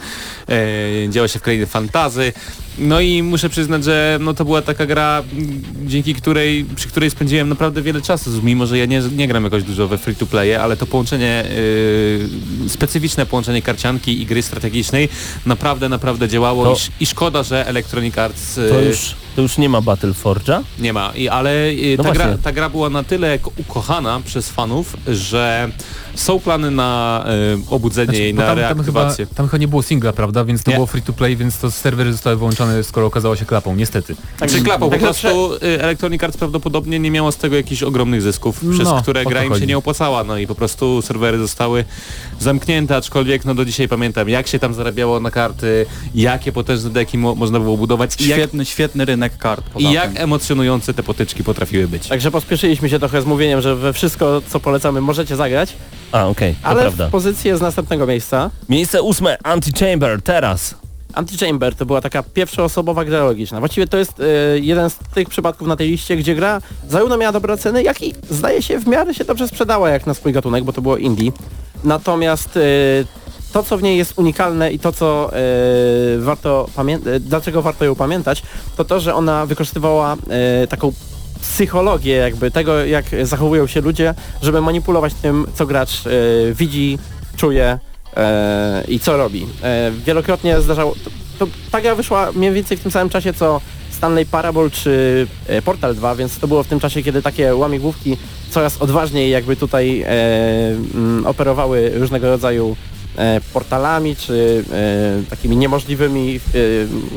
[0.49, 2.33] E, Działa się w krainie fantazy.
[2.79, 5.23] No i muszę przyznać, że no to była taka gra,
[5.85, 9.63] dzięki której, przy której spędziłem naprawdę wiele czasu, mimo że ja nie, nie gram jakoś
[9.63, 11.45] dużo we free to playe, ale to połączenie,
[12.63, 15.09] yy, specyficzne połączenie karcianki i gry strategicznej
[15.45, 19.41] naprawdę, naprawdę działało To- i, sz- i szkoda, że Electronic Arts yy, To już, to
[19.41, 20.61] już nie ma Battleforge'a?
[20.79, 24.21] nie ma, I, ale yy, No ta, gra, ta gra była na tyle ko- ukochana
[24.25, 25.69] przez fanów, że
[26.15, 29.35] są plany na yy, obudzenie Znaczy, jej, na tam, tam, chyba, reaktywację.
[29.35, 30.45] tam chyba nie było singla, prawda?
[30.45, 30.75] Więc to Nie.
[30.77, 34.15] było free to play, więc to serwery zostały wyłączone, skoro okazało się klapą, niestety.
[34.49, 38.21] Czy klapą, po Także prostu y, Electronic Arts prawdopodobnie nie miało z tego jakichś ogromnych
[38.21, 41.85] zysków, przez No, które gra im się nie opłacała, no i po prostu serwery zostały
[42.39, 47.17] zamknięte, aczkolwiek no do dzisiaj pamiętam, jak się tam zarabiało na karty, jakie potężne deki
[47.17, 49.65] mo można było budować i jak, Świetny, świetny rynek kart.
[49.77, 50.23] i jak tym.
[50.23, 52.08] emocjonujące te potyczki potrafiły być.
[52.08, 55.75] Także pospieszyliśmy się trochę z mówieniem, że we wszystko, co polecamy, możecie zagrać,
[56.12, 57.10] A, okej, to ale prawda.
[57.10, 58.49] pozycję z następnego miejsca.
[58.69, 60.75] Miejsce ósme, Anti-Chamber, teraz.
[61.13, 63.60] Anti-Chamber to była taka pierwszoosobowa gra logiczna.
[63.60, 67.32] Właściwie to jest e, jeden z tych przypadków na tej liście, gdzie gra zarówno miała
[67.32, 70.63] dobre oceny, jak i zdaje się w miarę się dobrze sprzedała jak na swój gatunek,
[70.63, 71.32] bo to było indie.
[71.84, 72.62] Natomiast e,
[73.53, 75.39] to, co w niej jest unikalne i to, co e,
[76.19, 78.43] warto pamiętać, dlaczego warto ją pamiętać,
[78.77, 80.17] to to, że ona wykorzystywała
[80.63, 80.93] e, taką
[81.41, 86.09] psychologię jakby tego, jak zachowują się ludzie, żeby manipulować tym, co gracz e,
[86.53, 86.97] widzi,
[87.35, 87.79] czuje
[88.17, 89.47] e, i co robi.
[89.63, 90.95] E, wielokrotnie zdarzało...
[91.03, 91.09] To,
[91.39, 95.62] to, ta gra wyszła mniej więcej w tym samym czasie, co Stanley Parable czy e,
[95.62, 98.17] Portal 2, więc to było w tym czasie, kiedy takie łamigłówki
[98.49, 100.07] coraz odważniej jakby tutaj e,
[100.93, 102.88] mm, operowały różnego rodzaju e,
[103.53, 106.35] portalami, czy e, takimi niemożliwymi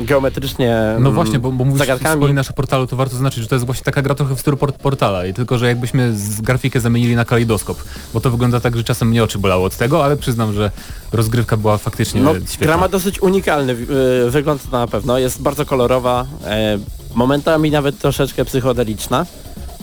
[0.01, 2.15] e, geometrycznie No mm, właśnie, bo, bo mówisz, zagadkami.
[2.15, 4.57] wspominasz o portalu, to warto zaznaczyć, że to jest właśnie taka gra trochę w stylu
[4.57, 8.77] port portala, i tylko że jakbyśmy z grafikę zamienili na kalejdoskop, bo to wygląda tak,
[8.77, 10.71] że czasem mnie oczy bolało od tego, ale przyznam, że
[11.11, 12.65] rozgrywka była faktycznie No, świetna.
[12.65, 13.75] gra ma dosyć unikalny
[14.29, 16.77] wygląd na pewno, jest bardzo kolorowa, e,
[17.13, 19.25] momentami nawet troszeczkę psychodeliczna.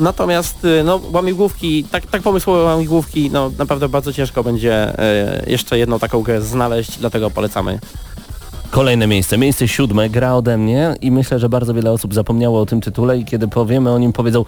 [0.01, 5.79] Natomiast y, no, łamigłówki, tak, tak pomysłowe łamigłówki, no naprawdę bardzo ciężko będzie e, jeszcze
[5.79, 7.79] jedną taką grę znaleźć, dlatego polecamy.
[8.71, 12.67] Kolejne miejsce, miejsce siódme, gra ode mnie i myślę, że bardzo wiele osób zapomniało o
[12.67, 14.45] tym tytule i kiedy powiemy o nim powiedzą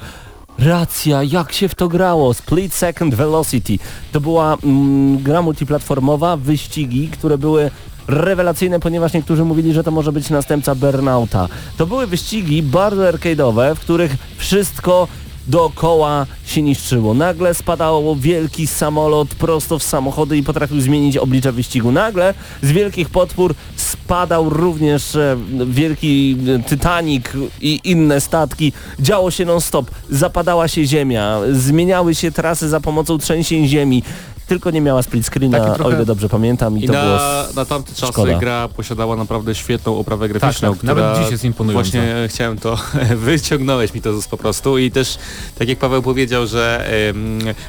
[0.59, 2.35] Racja, jak się w to grało?
[2.35, 3.79] Split Second Velocity.
[4.13, 7.71] To była mm, gra multiplatformowa, wyścigi, które były
[8.09, 11.49] rewelacyjne, ponieważ niektórzy mówili, że to może być następca Burnouta.
[11.77, 15.09] To były wyścigi bardzo arcade'owe, w których wszystko
[15.47, 17.15] dookoła się niszczyło.
[17.15, 21.93] Nagle spadał wielki samolot prosto w samochody i potrafił zmienić oblicze wyścigu.
[21.93, 27.25] Nagle z wielkich potwór spadał również e, wielki e, Titanic
[27.61, 28.73] i inne statki.
[29.01, 29.91] Działo się non-stop.
[30.11, 31.41] Zapadała się ziemia.
[31.53, 34.03] Zmieniały się trasy za pomocą trzęsień ziemi.
[34.47, 37.05] Tylko nie miała split screena, trochę- o ile dobrze pamiętam i, I to było...
[37.05, 38.39] na, s- na tamte czasy szkoda.
[38.39, 41.91] gra posiadała naprawdę świetną oprawę graficzną, tak, która nawet dziś jest imponująca.
[41.91, 42.79] Właśnie chciałem to,
[43.17, 45.19] wyciągnąłeś mi to po prostu i też
[45.59, 46.91] tak jak Paweł powiedział, że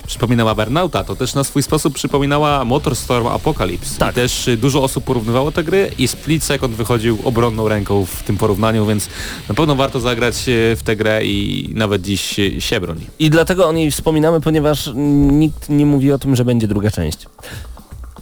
[0.07, 3.99] przypominała Burnouta, to też na swój sposób przypominała Motorstorm Apocalypse.
[3.99, 4.11] Tak.
[4.11, 8.23] I też y, dużo osób porównywało te gry i Split Second wychodził obronną ręką w
[8.23, 9.07] tym porównaniu, więc
[9.49, 13.01] na pewno warto zagrać e, w tę grę i nawet dziś e, się broni.
[13.19, 16.91] I dlatego o niej wspominamy, ponieważ mm, nikt nie mówi o tym, że będzie druga
[16.91, 17.27] część.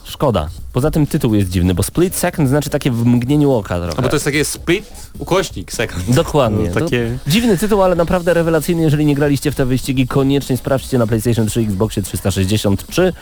[0.04, 0.49] Szkoda.
[0.73, 3.99] Poza tym tytuł jest dziwny, bo Split Second znaczy takie w mgnieniu oka trochę.
[3.99, 4.86] A bo to jest takie Split
[5.19, 6.12] ukośnik Second.
[6.12, 6.71] Dokładnie.
[6.75, 8.82] No, takie- dziwny tytuł, ale naprawdę rewelacyjny.
[8.82, 13.13] Jeżeli nie graliście w te wyścigi, koniecznie sprawdźcie na PlayStation 3, Xboxie 363.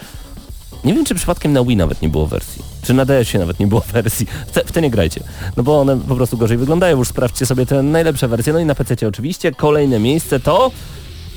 [0.83, 2.61] Nie wiem, czy przypadkiem na Wii nawet nie było wersji.
[2.83, 4.25] Czy na DS-ie nawet nie było wersji.
[4.47, 5.23] W te, w te nie grajcie.
[5.57, 6.97] No bo one po prostu gorzej wyglądają.
[6.97, 8.53] Już sprawdźcie sobie te najlepsze wersje.
[8.53, 9.51] No i na PC oczywiście.
[9.51, 10.71] Kolejne miejsce to...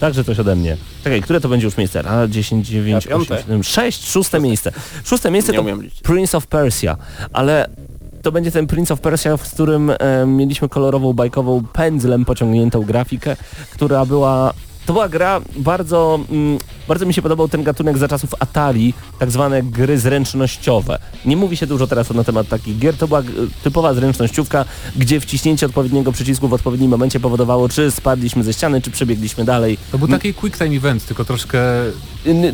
[0.02, 0.76] Także coś ode mnie.
[1.04, 2.08] Czekaj, które to będzie już miejsce?
[2.08, 3.34] A, 10, 9, Ja piąte.
[3.34, 4.72] 8, 7, 6, szóste miejsce.
[5.04, 5.64] Szóste miejsce to.
[6.02, 6.96] Prince of Persia,
[7.32, 7.68] ale
[8.22, 13.36] to będzie ten Prince of Persia, w którym e, mieliśmy kolorową, bajkową, pędzlem pociągniętą grafikę,
[13.70, 14.54] która była...
[14.86, 19.30] To była gra bardzo, mm, bardzo mi się podobał ten gatunek za czasów Atari, tak
[19.30, 20.98] zwane gry zręcznościowe.
[21.24, 23.32] Nie mówi się dużo teraz na temat takich gier, to była g-
[23.64, 24.64] typowa zręcznościówka,
[24.96, 29.78] gdzie wciśnięcie odpowiedniego przycisku w odpowiednim momencie powodowało, czy spadliśmy ze ściany, czy przebiegliśmy dalej.
[29.92, 31.58] To był taki quick time event, tylko troszkę...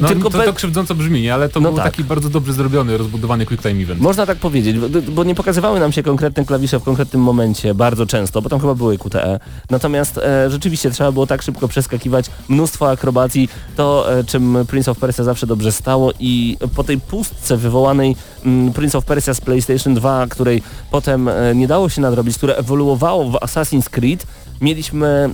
[0.00, 1.34] No, tylko to, to krzywdząco brzmi, nie?
[1.34, 1.86] ale to No był tak.
[1.86, 4.00] taki bardzo dobrze zrobiony, rozbudowany quick time event.
[4.00, 8.06] Można tak powiedzieć, bo, bo nie pokazywały nam się konkretne klawisze w konkretnym momencie bardzo
[8.06, 9.40] często, bo tam chyba były QTE.
[9.70, 12.17] Natomiast e, rzeczywiście trzeba było tak szybko przeskakiwać,
[12.48, 17.57] mnóstwo akrobacji, to e, czym Prince of Persia zawsze dobrze stało i po tej pustce
[17.57, 22.37] wywołanej mm, Prince of Persia z PlayStation 2, której potem e, nie dało się nadrobić,
[22.37, 24.26] które ewoluowało w Assassin's Creed,
[24.61, 25.31] mieliśmy,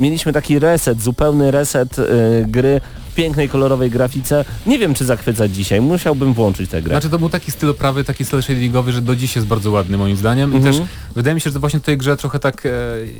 [0.00, 2.04] mieliśmy taki reset, zupełny reset e,
[2.46, 2.80] gry
[3.14, 4.44] pięknej, kolorowej grafice.
[4.66, 6.94] Nie wiem, czy zachwycać dzisiaj, musiałbym włączyć tę grę.
[6.94, 9.96] Znaczy to był taki styl oprawy, taki styl shadingowy, że do dziś jest bardzo ładny
[9.98, 10.74] moim zdaniem i Mhm.
[10.74, 10.82] też
[11.16, 12.70] wydaje mi się, że właśnie tej grze trochę tak e,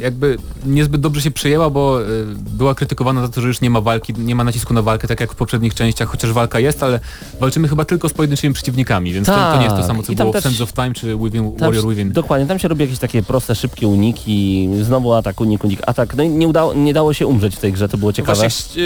[0.01, 2.05] jakby niezbyt dobrze się przyjęła, bo e,
[2.37, 5.21] była krytykowana za to, że już nie ma walki, nie ma nacisku na walkę, tak
[5.21, 7.01] jak w poprzednich częściach, chociaż walka jest, ale
[7.41, 9.87] walczymy chyba tylko z pojedynczymi przeciwnikami, więc to, to nie jest to Tak.
[9.87, 12.13] samo, co było też- w Sands of Time czy Within, Warrior Within.
[12.13, 16.15] Dokładnie, tam się robi jakieś takie proste, szybkie uniki, znowu atak, unik, unik, atak.
[16.17, 18.39] No i nie, udało, nie dało się umrzeć w tej grze, to było ciekawe.
[18.39, 18.83] Właśnie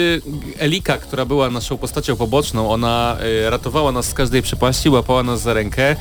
[0.59, 5.41] Elika, która była naszą postacią poboczną, ona y, ratowała nas z każdej przepaści, łapała nas
[5.41, 5.95] za rękę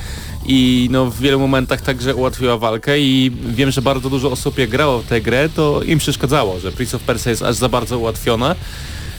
[0.47, 4.71] i no, w wielu momentach także ułatwiła walkę i wiem, że bardzo dużo osób jak
[4.71, 7.99] grało w tę grę, to im przeszkadzało, że Prince of Persia jest aż za bardzo
[7.99, 8.55] ułatwiona.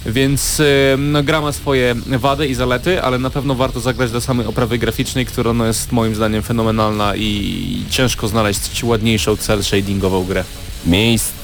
[0.06, 4.22] Więc y, no, gra ma swoje wady i zalety, ale na pewno warto zagrać do
[4.22, 10.24] samej oprawy graficznej, która no, jest moim zdaniem fenomenalna i ciężko znaleźć ładniejszą cel shadingową
[10.24, 10.44] grę.
[10.86, 11.39] Miejsce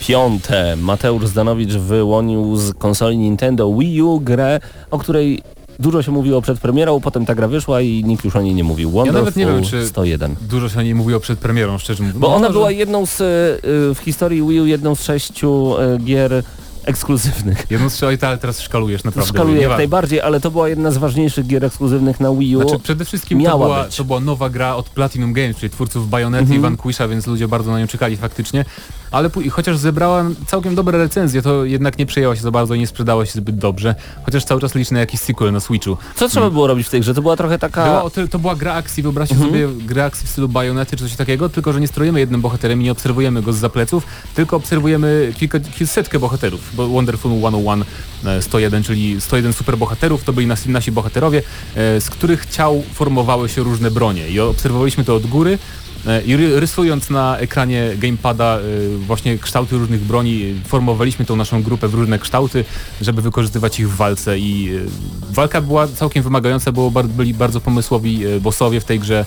[0.00, 0.76] piąte.
[0.76, 5.42] Mateusz Zdanowicz wyłonił z konsoli Nintendo Wii U grę, o której
[5.78, 8.64] dużo się mówiło przed premierą, potem ta gra wyszła i nikt już o niej nie
[8.64, 8.90] mówił.
[8.90, 10.36] Wonderful nawet nie wiem, czy- 101.
[10.40, 12.18] Dużo się o niej mówiło przed premierą, szczerze mówiąc.
[12.18, 15.74] Bo No, ona może- była jedną z, y, w historii Wii U, jedną z sześciu
[15.96, 16.42] y, gier
[16.84, 17.66] ekskluzywnych.
[17.70, 19.28] Jedną z ale teraz szkalujesz naprawdę.
[19.28, 22.62] Szkaluję jak najbardziej, ale to była jedna z ważniejszych gier ekskluzywnych na Wii U.
[22.62, 23.96] Znaczy przede wszystkim to miała była, być.
[23.96, 26.60] to była nowa gra od Platinum Games, czyli twórców Bayonety Mhm.
[26.60, 28.64] i Vanquisha, więc ludzie bardzo na nią czekali faktycznie.
[29.10, 32.86] Ale chociaż zebrała całkiem dobre recenzje, to jednak nie przejęła się za bardzo i nie
[32.86, 33.94] sprzedała się zbyt dobrze.
[34.24, 35.96] Chociaż cały czas liczy na jakiś sequel na Switchu.
[36.16, 37.14] Co trzeba było robić w tej grze?
[37.14, 37.84] To była trochę taka...
[37.84, 39.52] Była, o tyle- to była gra akcji, wyobraźcie Mhm.
[39.52, 42.80] sobie grę akcji w stylu Bajonety czy coś takiego, tylko że nie sterujemy jednym bohaterem
[42.80, 47.84] i nie obserwujemy go z pleców, tylko obserwujemy kilka, kilsetkę bohaterów, bo Wonderful 101
[48.24, 51.42] e, 101, czyli 101 superbohaterów, to byli nasi, nasi bohaterowie,
[51.76, 55.87] e, z których ciał formowały się różne bronie i obserwowaliśmy to od góry e,
[56.36, 58.60] ry- rysując na ekranie gamepada e,
[58.98, 62.64] właśnie kształty różnych broni, e, formowaliśmy tą naszą grupę w różne kształty,
[63.00, 68.26] żeby wykorzystywać ich w walce i e, walka była całkiem wymagająca, bo byli bardzo pomysłowi
[68.26, 69.24] e, bossowie w tej grze.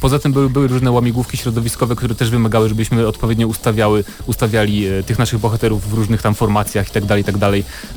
[0.00, 5.02] Poza tym były, były różne łamigłówki środowiskowe, które też wymagały, żebyśmy odpowiednio ustawiały, ustawiali e,
[5.02, 7.36] tych naszych bohaterów w różnych tam formacjach i tak dalej, i tak.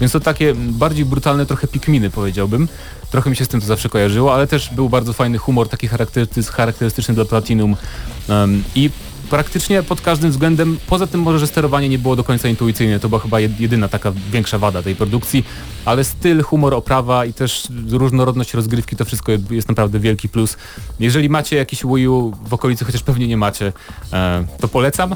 [0.02, 2.68] Więc to takie bardziej brutalne trochę pikminy powiedziałbym.
[3.12, 5.88] Trochę mi się z tym to zawsze kojarzyło, ale też był bardzo fajny humor, taki
[5.88, 7.76] charakterystyczny, dla Platinum
[8.30, 8.90] um, i
[9.30, 13.10] praktycznie pod każdym względem, poza tym może, że sterowanie nie było do końca intuicyjne, to
[13.10, 15.46] była chyba jed- jedyna taka większa wada tej produkcji,
[15.86, 20.58] ale styl, humor, oprawa i też różnorodność rozgrywki, to wszystko jest naprawdę wielki plus.
[21.00, 23.74] Jeżeli macie jakiś Wii U w okolicy, chociaż pewnie nie macie,
[24.14, 25.16] e, to polecam,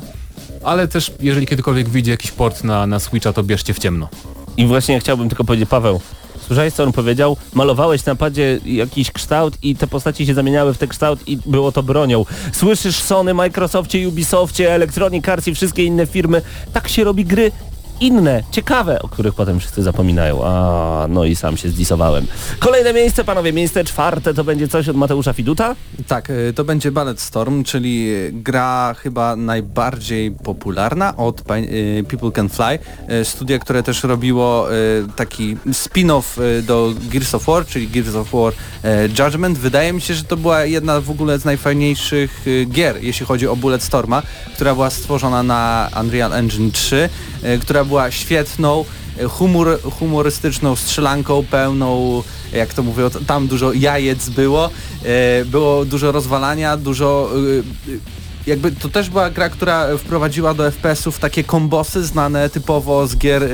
[0.64, 4.10] ale też jeżeli kiedykolwiek wyjdzie jakiś port na, na Switcha, to bierzcie w ciemno.
[4.58, 6.02] I właśnie chciałbym tylko powiedzieć, Paweł,
[6.54, 7.38] słyszałeś co on powiedział?
[7.54, 11.72] Malowałeś na padzie jakiś kształt i te postaci się zamieniały w ten kształt i było
[11.72, 12.26] to bronią.
[12.52, 16.42] Słyszysz Sony, Microsoftie, Ubisoftie, Electronic Arts i wszystkie inne firmy.
[16.74, 17.52] Tak się robi gry
[18.00, 20.44] inne, ciekawe, o których potem wszyscy zapominają.
[20.44, 22.28] A, no i sam się zdisowałem.
[22.60, 25.76] Kolejne miejsce, panowie, miejsce czwarte to będzie coś od Mateusza Fiduta?
[26.08, 32.50] Tak, y, to będzie Ballet Storm, czyli gra chyba najbardziej popularna od y, People Can
[32.50, 32.80] Fly,
[33.22, 34.68] y, studia, które też robiło
[35.16, 38.54] taki spin-off do Gears of War, czyli Gears of War
[39.20, 39.58] Judgment.
[39.58, 43.56] Wydaje mi się, że to była jedna w ogóle z najfajniejszych gier, jeśli chodzi o
[43.56, 44.22] Bullet Storma,
[44.56, 47.10] która była stworzona na Unreal Engine 3,
[47.44, 48.86] y, była świetną,
[49.22, 52.24] y, humor, humorystyczną strzelanką pełną,
[52.54, 54.70] jak to mówią, t- tam dużo jajec było,
[55.04, 57.30] e, było dużo rozwalania, dużo...
[58.48, 63.44] jakby to też była gra, która wprowadziła do FPS-ów takie kombosy znane typowo z gier
[63.44, 63.48] y,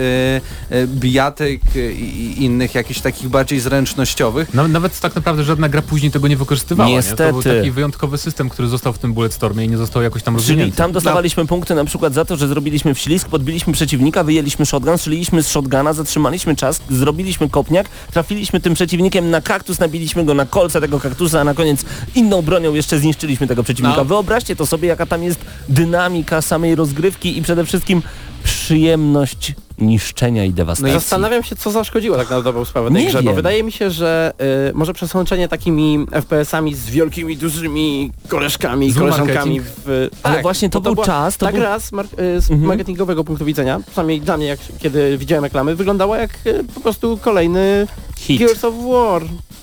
[0.72, 4.54] y, bijatyk y, i innych jakichś takich bardziej zręcznościowych.
[4.54, 6.90] No, nawet tak naprawdę żadna gra później tego nie wykorzystywała.
[6.90, 7.04] Nie?
[7.04, 7.58] To był Niestety.
[7.58, 10.78] taki wyjątkowy system, który został w tym Bulletstormie i nie został jakoś tam Czyli rozwinięty.
[10.78, 15.44] tam dostawaliśmy punkty na przykład za to, że zrobiliśmy wślizg, podbiliśmy przeciwnika, wyjęliśmy shotgun, strzeliliśmy
[15.44, 20.82] z shotguna, zatrzymaliśmy czas, zrobiliśmy kopniak, trafiliśmy tym przeciwnikiem na kaktus, nabiliśmy go na kolce
[20.82, 21.86] tego kaktusa, a na koniec
[22.16, 23.98] inną bronią jeszcze zniszczyliśmy tego przeciwnika.
[23.98, 24.06] No.
[24.06, 28.02] Wyobraźcie to sobie, jaka tam jest dynamika samej rozgrywki i przede wszystkim
[28.44, 30.94] przyjemność niszczenia i dewastacji.
[30.94, 33.92] Zastanawiam się, co zaszkodziło tak na dobrą sprawę tej Nie grze, bo wydaje mi się,
[33.92, 34.34] że
[34.70, 40.08] y, może przesączenie takimi FPS-ami z wielkimi, dużymi koleżkami i Zły koleżankami w...
[40.24, 42.42] Ale tak, właśnie to bo był była- czas, to ta był- gra z, mar- y,
[42.42, 42.68] z Mhm.
[42.68, 47.18] marketingowego punktu widzenia, przynajmniej dla mnie, jak, kiedy widziałem reklamy, wyglądała jak y, po prostu
[47.22, 48.40] kolejny Hit.
[48.40, 49.22] Gears of War.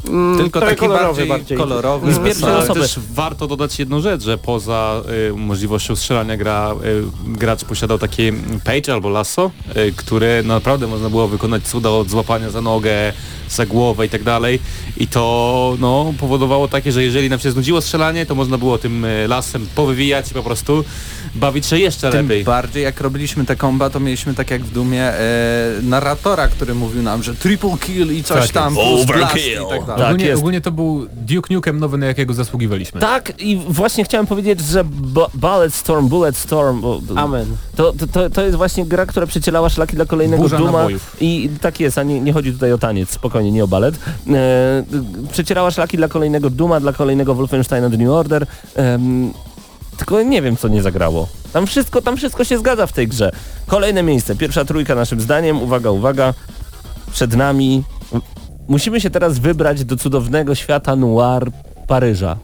[0.08, 2.80] Mm, Tylko taki kolorowy bardziej kolorowy, Z pierwszej osoby.
[2.80, 7.02] też warto dodać jedną rzecz, że poza y, możliwością strzelania gra, y,
[7.38, 8.32] gracz posiadał takie
[8.64, 13.12] page albo lasso, y, które naprawdę można było wykonać cuda od złapania za nogę,
[13.50, 14.60] za głowę i tak dalej.
[14.96, 19.04] I to no, powodowało takie, że jeżeli nam się znudziło strzelanie, to można było tym
[19.04, 20.84] y, lasem powywijać i po prostu
[21.34, 22.44] bawić się jeszcze Tym lepiej.
[22.44, 25.18] bardziej jak robiliśmy te komba, to mieliśmy tak jak w Dumie e,
[25.82, 29.16] narratora, który mówił nam, że triple kill i coś Tak tam, plus Overkill.
[29.18, 29.95] blast i tak dalej.
[29.98, 30.38] Tak ogólnie, jest.
[30.38, 33.00] ogólnie to był Duke Nukem nowy, na jakiego zasługiwaliśmy.
[33.00, 36.82] Tak, i właśnie chciałem powiedzieć, że Bu- Bullet Storm, Bullet Storm,
[37.16, 37.46] Amen.
[37.76, 41.16] to, to- to, jest właśnie gra, która przecielała szlaki dla kolejnego Burza Duma nabojów.
[41.20, 43.94] i tak jest, a nie, nie chodzi tutaj o taniec, spokojnie, nie o balet.
[44.28, 44.84] E,
[45.32, 49.32] przecierała szlaki dla kolejnego Duma, dla kolejnego Wolfensteina The New Order, em,
[49.96, 51.28] tylko nie wiem co nie zagrało.
[51.52, 53.32] Tam wszystko, tam wszystko się zgadza w tej grze.
[53.66, 56.34] Kolejne miejsce, pierwsza trójka naszym zdaniem, uwaga, uwaga,
[57.12, 57.82] przed nami.
[58.68, 61.50] Musimy się teraz wybrać do cudownego świata noir
[61.86, 62.36] Paryża.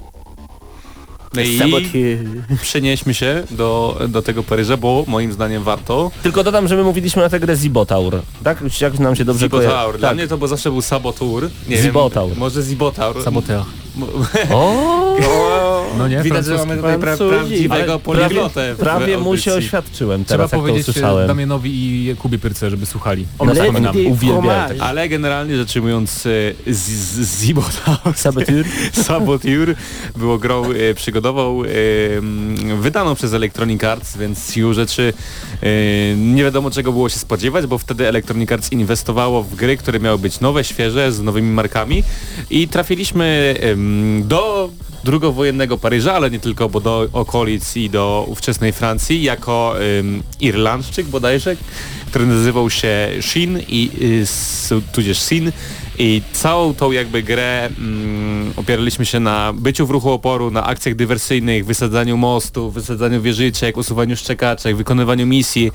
[1.35, 2.19] No i
[2.63, 6.11] przenieśmy się do, do tego Paryża, bo moim zdaniem warto.
[6.23, 8.23] Tylko dodam, że my mówiliśmy na tę grę Zibotaur.
[8.45, 8.63] Tak?
[8.81, 9.99] Jak nam się dobrze Zibotaur.
[9.99, 10.17] Dla Tak.
[10.17, 11.51] mnie to bo zawsze był Sabotur.
[11.69, 12.31] Nie Zibotaur.
[12.31, 13.23] Wiem, może Zibotaur.
[13.25, 13.63] Saboteur.
[14.51, 20.25] O, No nie, Widać, że mamy tutaj pra prawdziwego poliglotę w prawie mu się oświadczyłem
[20.25, 21.29] Trzeba teraz, jak to powiedzieć usłyszałem.
[21.29, 21.71] Damianowi
[22.11, 23.27] i Kubie Pyrce, żeby słuchali.
[24.13, 24.69] Uwielbiam Fromage.
[24.75, 24.85] tego.
[24.85, 26.31] Ale generalnie rzecz ujmując, e,
[26.73, 28.65] z- Zibotaur Saboteur.
[29.07, 29.75] Saboteur
[30.17, 31.67] było grą e, przygodową e,
[32.77, 35.13] wydaną przez Electronic Arts, więc siłą rzeczy
[35.63, 35.67] e,
[36.17, 40.19] nie wiadomo czego było się spodziewać, bo wtedy Electronic Arts inwestowało w gry, które miały
[40.19, 42.03] być nowe, świeże, z nowymi markami
[42.51, 43.55] i trafiliśmy
[44.21, 44.71] do
[45.05, 51.07] drugowojennego Paryża, ale nie tylko, bo do okolic i do ówczesnej Francji jako em, Irlandczyk
[51.07, 51.57] bodajże,
[52.07, 53.91] który nazywał się Shin i
[54.73, 55.53] y, tudzież Sin.
[55.99, 57.71] I całą tą jakby grę
[58.57, 64.17] opieraliśmy się na byciu w ruchu oporu, na akcjach dywersyjnych, wysadzaniu mostu, wysadzaniu wieżyczek, usuwaniu
[64.17, 65.71] szczekaczek, wykonywaniu misji.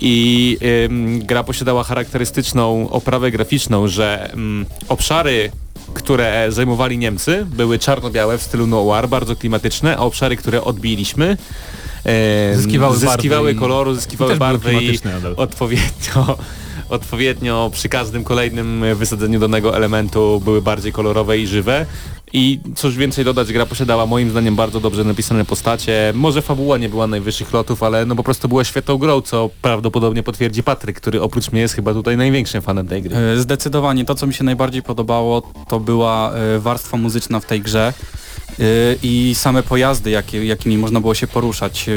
[0.00, 5.50] I ym, gra posiadała charakterystyczną oprawę graficzną, że ym, obszary
[5.94, 11.36] które zajmowali Niemcy, były czarno-białe w stylu noir, bardzo klimatyczne, a obszary, które odbiliśmy,
[12.04, 14.98] e, Zyskiwały zyskiwały koloru, zyskiwały barwy i
[15.36, 16.38] odpowiednio,
[16.88, 21.86] odpowiednio przy każdym kolejnym wysadzeniu danego elementu były bardziej kolorowe i żywe.
[22.32, 26.12] I cóż więcej dodać, gra posiadała moim zdaniem bardzo dobrze napisane postacie.
[26.14, 30.22] Może fabuła nie była najwyższych lotów, ale no po prostu była świetną grą, co prawdopodobnie
[30.22, 33.16] potwierdzi Patryk, który oprócz mnie jest chyba tutaj największym fanem tej gry.
[33.16, 37.60] E, Zdecydowanie to, co mi się najbardziej podobało, to była e, warstwa muzyczna w tej
[37.60, 37.92] grze
[39.02, 41.88] i same pojazdy, jakie, jakimi można było się poruszać.
[41.88, 41.92] E,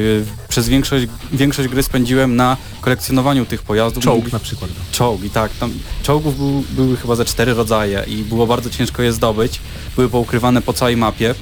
[0.48, 4.04] Przez większość, większość gry spędziłem na kolekcjonowaniu tych pojazdów.
[4.04, 4.72] Czołg na przykład.
[4.92, 5.52] Czołgi, tak.
[5.60, 9.60] Tam czołgów był, były chyba ze cztery rodzaje i było bardzo ciężko je zdobyć.
[9.96, 11.36] Były poukrywane po całej mapie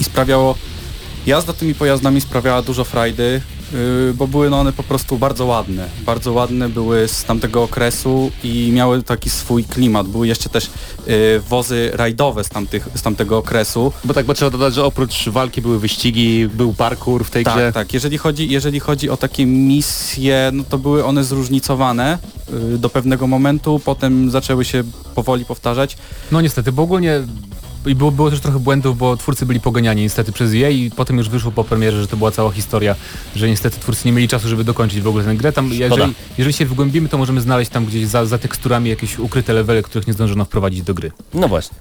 [0.00, 0.54] i sprawiało...
[1.26, 3.40] Jazda tymi pojazdami sprawiała dużo frajdy,
[4.14, 5.88] bo były no one po prostu bardzo ładne.
[6.06, 10.08] Bardzo ładne były z tamtego okresu i miały taki swój klimat.
[10.08, 10.70] Były jeszcze też
[11.06, 13.92] yy, wozy rajdowe z, tamtych, z tamtego okresu.
[14.04, 17.54] Bo tak, bo trzeba dodać, że oprócz walki były wyścigi, był parkour w tej grze.
[17.54, 17.94] Tak, tak.
[17.94, 22.18] Jeżeli chodzi, jeżeli chodzi o takie misje, no to były one zróżnicowane
[22.70, 25.96] yy, do pewnego momentu, potem zaczęły się powoli powtarzać.
[26.32, 27.20] No niestety, bo ogólnie
[27.86, 31.18] i było, było też trochę błędów, bo twórcy byli poganiani niestety przez EA i potem
[31.18, 32.96] już wyszło po premierze, że to była cała historia,
[33.36, 35.52] że niestety twórcy nie mieli czasu, żeby dokończyć w ogóle tę grę.
[35.52, 39.52] Tam, jeżeli, jeżeli się wgłębimy, to możemy znaleźć tam gdzieś za, za teksturami jakieś ukryte
[39.52, 41.12] levely, których nie zdążono wprowadzić do gry.
[41.34, 41.76] No właśnie.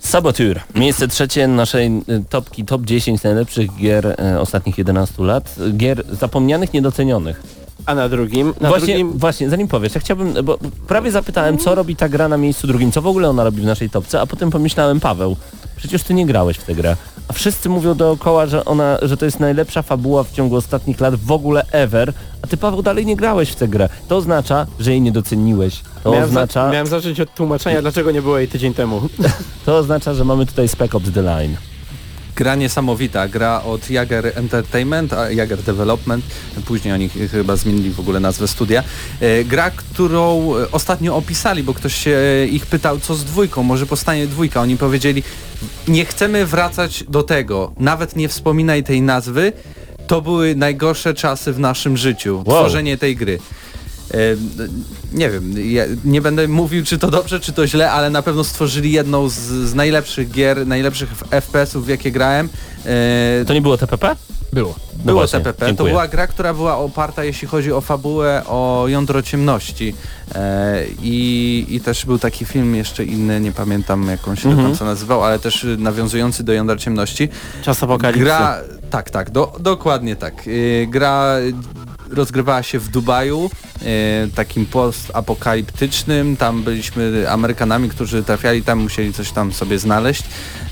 [0.00, 0.60] Saboteur.
[0.74, 5.56] Miejsce trzecie naszej y, topki, top 10 najlepszych gier e, ostatnich 11 lat.
[5.76, 7.65] Gier zapomnianych, niedocenionych.
[7.86, 8.54] A na drugim?
[8.60, 12.28] Na właśnie, drugim właśnie, zanim powiesz, ja chciałbym, bo prawie zapytałem, co robi ta gra
[12.28, 15.36] na miejscu drugim, co w ogóle ona robi w naszej topce, a potem pomyślałem, Paweł,
[15.76, 16.96] przecież ty nie grałeś w tę grę.
[17.28, 21.14] A wszyscy mówią dookoła, że ona, że to jest najlepsza fabuła w ciągu ostatnich lat
[21.14, 22.12] w ogóle ever,
[22.42, 23.88] a ty Paweł dalej nie grałeś w tę grę.
[24.08, 25.80] To oznacza, że jej nie doceniłeś.
[26.04, 29.00] To miałem, oznacza, za, miałem zacząć od tłumaczenia, dlaczego nie było jej tydzień temu.
[29.66, 31.56] to oznacza, że mamy tutaj Spec Ops The Line.
[32.36, 36.24] Gra niesamowita, gra od Jager Entertainment, a Jager Development,
[36.64, 38.82] później oni ch- chyba zmienili w ogóle nazwę studia.
[39.20, 42.18] E, gra, którą e, ostatnio opisali, bo ktoś się
[42.50, 44.60] ich pytał, co z dwójką, może powstanie dwójka.
[44.60, 45.22] Oni powiedzieli,
[45.88, 49.52] nie chcemy wracać do tego, nawet nie wspominaj tej nazwy,
[50.06, 52.60] to były najgorsze czasy w naszym życiu, Wow.
[52.60, 53.38] tworzenie tej gry.
[54.16, 54.36] E,
[55.12, 58.44] nie wiem, ja nie będę mówił czy to dobrze, czy to źle, ale na pewno
[58.44, 62.48] stworzyli jedną z, z najlepszych gier, najlepszych FPS-ów w jakie grałem.
[62.86, 64.16] E, To nie było TPP?
[64.52, 64.74] Było.
[64.98, 65.58] No było właśnie, TPP.
[65.60, 65.90] To dziękuję.
[65.90, 69.94] była gra, która była oparta, jeśli chodzi o fabułę, o jądro ciemności.
[70.34, 74.56] E, i, I też był taki film jeszcze inny, nie pamiętam jak on się Mhm.
[74.66, 77.28] do końca nazywał, ale też nawiązujący do jądra ciemności.
[77.62, 78.24] Czas apokalipsy.
[78.24, 78.60] Gra,
[78.90, 80.34] tak, tak, do, dokładnie tak.
[80.86, 81.36] Gra
[82.10, 83.50] rozgrywała się w Dubaju,
[83.82, 83.86] y,
[84.34, 86.36] takim postapokaliptycznym.
[86.36, 90.22] Tam byliśmy Amerykanami, którzy trafiali tam, musieli coś tam sobie znaleźć.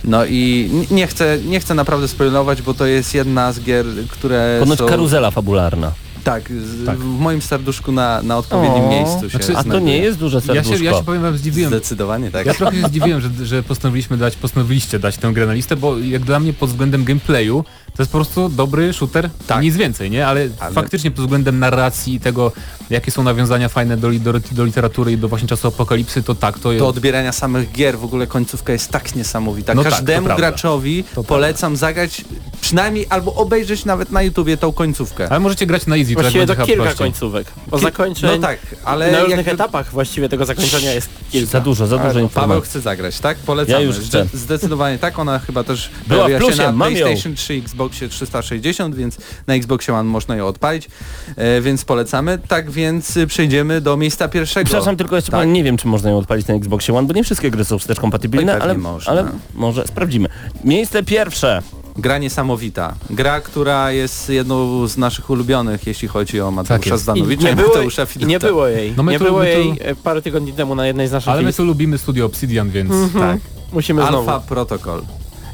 [0.05, 4.57] No i nie chcę, nie chcę naprawdę spoilować, bo to jest jedna z gier, które
[4.61, 4.87] Ponoć są...
[4.87, 5.93] karuzela fabularna.
[6.25, 6.99] Tak, z, Tak.
[6.99, 10.37] w moim serduszku na, na odpowiednim O, miejscu się znaczy, A to nie jest duże
[10.37, 10.79] Ja serduszko.
[10.79, 11.71] się, ja się powiem wam zdziwiłem.
[11.71, 12.47] Zdecydowanie tak.
[12.47, 15.99] Ja trochę się zdziwiłem, że, że postanowiliśmy dać, postanowiliście dać tę grę na listę, bo
[15.99, 17.65] jak dla mnie pod względem gameplayu
[17.97, 19.63] to jest po prostu dobry shooter, Tak.
[19.63, 20.27] nic więcej, nie?
[20.27, 22.53] Ale, Ale- faktycznie pod względem narracji i tego,
[22.91, 26.59] jakie są nawiązania fajne do, do, do literatury i do właśnie czasu apokalipsy, to tak,
[26.59, 26.85] to jest...
[26.85, 29.75] do odbierania samych gier, w ogóle końcówka jest tak niesamowita.
[29.75, 30.43] No tak, to Każdemu prawda.
[30.49, 32.25] graczowi polecam zagrać
[32.61, 35.29] przynajmniej albo obejrzeć nawet na YouTubie tą końcówkę.
[35.31, 37.07] Ale możecie grać na easy, to Właściwie jak to będzie kilka prościej.
[37.07, 37.47] końcówek.
[37.67, 41.51] Bo zakończeń No tak, ale na różnych jakby etapach właściwie tego zakończenia jest kilka.
[41.53, 42.71] Za dużo, za dużo Paweł informacji.
[42.71, 43.39] chce zagrać, tak?
[43.39, 43.79] Polecamy.
[43.79, 44.25] Ja już chcę.
[44.25, 46.85] Zde- Zdecydowanie tak, ona chyba też Była w pojawiła się plusie, na.
[46.87, 50.89] PlayStation 3, Xboxie 360, więc na Xboxie One można ją odpalić,
[51.37, 52.39] e, więc polecamy.
[52.49, 54.67] Tak więc y, przejdziemy do miejsca pierwszego.
[54.67, 55.41] Przepraszam, tylko jeszcze Tak.
[55.41, 57.79] powiem, nie wiem, czy można ją odpalić na Xboxie One, bo nie wszystkie gry są
[57.79, 59.13] wstecz kompatybilne, ale, można.
[59.13, 60.29] ale może sprawdzimy.
[60.65, 61.63] Miejsce pierwsze.
[61.99, 62.95] Gra niesamowita.
[63.11, 67.03] Gra, która jest jedną z naszych ulubionych, jeśli chodzi o Mateusza jest.
[67.03, 68.29] Zdanowicza I nie, było, Mateusza Fiduta.
[68.31, 68.95] nie było jej.
[68.97, 71.43] No nie tu- było tu- jej e, parę tygodni temu na jednej z naszych Ale
[71.43, 72.93] my tu lubimy studio Obsidian, więc...
[73.19, 73.39] Tak.
[73.73, 74.47] Musimy Alpha znowu.
[74.49, 75.03] Protocol.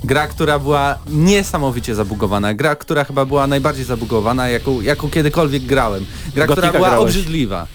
[0.04, 2.54] Gra, która była niesamowicie zabugowana.
[2.54, 6.06] Gra, która chyba była najbardziej zabugowana, jaką, jaką kiedykolwiek grałem.
[6.34, 7.04] Gra, Gotika która była grałeś.
[7.16, 7.66] obrzydliwa.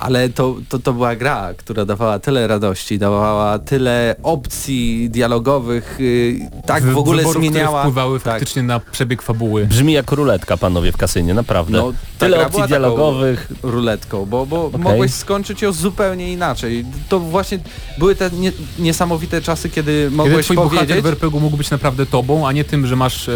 [0.00, 6.50] Ale to, to, to była gra, która dawała tyle radości, dawała tyle opcji dialogowych, yy,
[6.66, 7.80] tak w, ogóle wyborów, które zmieniała.
[7.80, 8.32] wpływały tak.
[8.32, 9.66] faktycznie na przebieg fabuły.
[9.66, 11.78] Brzmi jak ruletka, panowie, w kasynie, naprawdę.
[11.78, 13.52] No, Tyle opcji dialogowych.
[13.62, 14.80] ruletką, bo, bo Okej.
[14.80, 16.84] mogłeś skończyć ją zupełnie inaczej.
[17.08, 17.58] To właśnie
[17.98, 21.02] były te nie, niesamowite czasy, kiedy Kiedy mogłeś twój bohater powiedzieć...
[21.02, 23.32] w RPG mógł być naprawdę tobą, a nie tym, że masz e,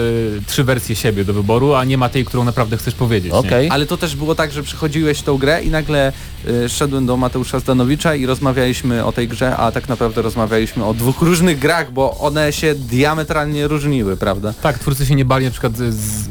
[0.47, 3.33] trzy wersje siebie do wyboru, a nie ma tej, którą naprawdę chcesz powiedzieć.
[3.33, 3.69] Okej.
[3.71, 7.07] Ale to też było tak, że przychodziłeś w tą grę i nagle y, y, szedłem
[7.07, 11.59] do Mateusza Zdanowicza i rozmawialiśmy o tej grze, a tak naprawdę rozmawialiśmy o dwóch różnych
[11.59, 14.55] grach, bo one się diametralnie różniły, prawda?
[14.63, 16.29] Tak, twórcy się nie bali na przykład z, z,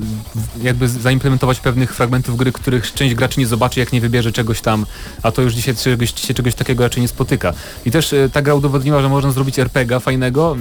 [0.62, 4.86] jakby zaimplementować pewnych fragmentów gry, których część graczy nie zobaczy, jak nie wybierze czegoś tam,
[5.24, 7.54] a to już dzisiaj czegoś, się czegoś takiego raczej nie spotyka.
[7.86, 10.58] I też e, ta gra udowodniła, że można zrobić RPG fajnego e,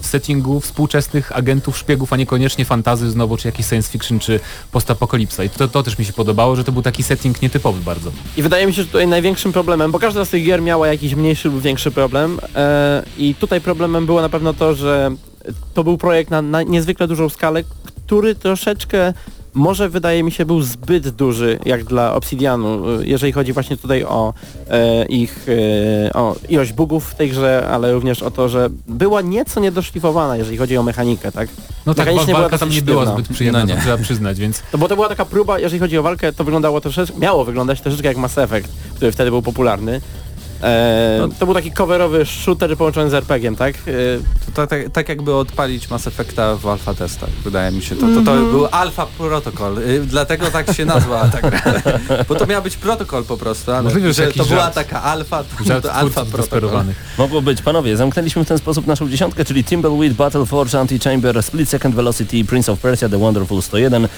[0.00, 4.40] w settingu współczesnych agentów, szpiegów, a niekoniecznie fantazy znowu, czy jakiś science fiction, czy
[4.72, 5.44] postapokalipsa.
[5.44, 8.12] I to, to też mi się podobało, że to był taki setting nietypowy bardzo.
[8.36, 11.14] I wydaje mi się, że tutaj największym problemem, bo każda z tych gier miała jakiś
[11.14, 15.10] mniejszy lub większy problem e, i tutaj problemem było na pewno to, że
[15.74, 19.12] to był projekt na, na niezwykle dużą skalę, który troszeczkę
[19.54, 24.04] może wydaje mi się był zbyt duży jak dla Obsidianu, e, jeżeli chodzi właśnie tutaj
[24.04, 24.34] o
[24.70, 25.46] e, ich
[26.08, 30.36] e, o ilość bugów w tej grze, ale również o to, że była nieco niedoszlifowana,
[30.36, 31.48] jeżeli chodzi o mechanikę, tak?
[31.86, 33.74] No tak, Mechanicznie wa- była walka tam nie była zbyt przyjemna, No nie.
[33.74, 36.44] to trzeba przyznać, więc No bo to była taka próba, jeżeli chodzi o walkę, to
[36.44, 40.00] wyglądało troszeczkę, miało wyglądać troszeczkę jak Mass Effect, który wtedy był popularny.
[40.62, 43.74] E, to był taki coverowy shooter połączony z RPG-iem, tak?
[43.74, 43.80] E,
[44.46, 47.94] To, to, tak, tak jakby odpalić Mass Effecta w alfa testach, wydaje mi się.
[47.96, 48.50] To, to, to Mhm.
[48.50, 51.62] był alfa protokol, y, dlatego tak się nazwała ta gra.
[52.28, 54.74] Bo to miał być protokol po prostu, ale Możliwe, że to była żart.
[54.74, 56.84] taka alfa, to, to alfa protokol.
[57.18, 57.62] Mogło być.
[57.62, 62.44] Panowie, zamknęliśmy w ten sposób naszą dziesiątkę, czyli Timbleweed, Battle Forge, Anti-Chamber, Split Second Velocity,
[62.44, 64.08] Prince of Persia, The Wonderful 101,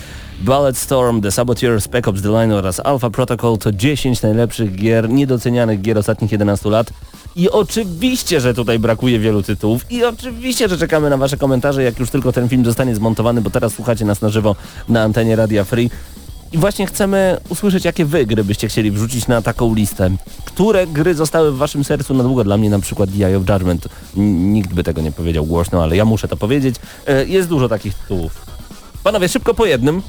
[0.42, 5.80] Bulletstorm, The Saboteur, Spec Ops The Line oraz Alpha Protocol to 10 najlepszych gier, niedocenianych
[5.80, 6.90] gier ostatnich 11 lat.
[7.36, 11.98] I oczywiście, że tutaj brakuje wielu tytułów i oczywiście, że czekamy na wasze komentarze, jak
[11.98, 14.56] już tylko ten film zostanie zmontowany, bo teraz słuchacie nas na żywo
[14.88, 15.90] na antenie Radia Free.
[16.52, 20.10] I właśnie chcemy usłyszeć, jakie wy gry byście chcieli wrzucić na taką listę.
[20.44, 22.44] Które gry zostały w waszym sercu na długo?
[22.44, 23.88] Dla mnie na przykład The Eye of Judgment.
[24.16, 26.76] Nikt by tego nie powiedział głośno, ale ja muszę to powiedzieć.
[27.06, 28.46] E, Jest dużo takich tytułów.
[29.04, 30.02] Panowie, szybko po jednym.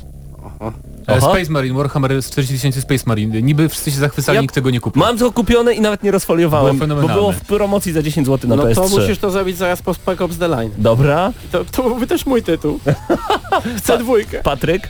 [0.68, 0.72] E,
[1.18, 1.20] Aha.
[1.20, 3.42] Space Marine, Warhammer 40 tysięcy Space Marine.
[3.42, 5.00] Niby wszyscy się zachwycali, Ja- nikt tego nie kupił.
[5.00, 7.14] Mam to kupione i nawet nie rozfoliowałem, Było bo fenomenalne.
[7.22, 8.76] było w promocji za 10 zł na no PS3.
[8.76, 10.72] to musisz to zrobić zaraz po Spec Ops The Line.
[10.78, 11.34] Dobra.
[11.52, 12.80] To, to byłby też mój tytuł.
[13.78, 14.42] Chcę dwójkę.
[14.44, 14.90] Patryk?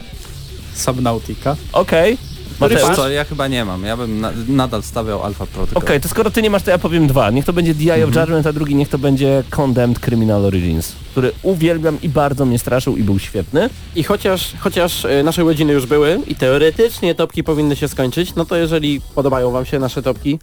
[0.76, 1.56] Subnautica.
[1.74, 2.12] Okej.
[2.12, 2.33] Wiesz
[2.70, 2.96] Mateusz?
[2.96, 5.84] co, ja chyba nie mam, ja bym na, nadal stawiał alfa protokol.
[5.84, 7.32] Okej, to skoro ty nie masz, to ja powiem dwa.
[7.32, 11.32] Niech to będzie Eye of Judgment, a drugi niech to będzie Condemned Criminal Origins, który
[11.44, 13.70] uwielbiam i bardzo mnie straszył i był świetny.
[13.96, 18.46] I chociaż, chociaż e, nasze godziny już były i teoretycznie topki powinny się skończyć, no
[18.46, 20.40] to jeżeli podobają wam się nasze topki,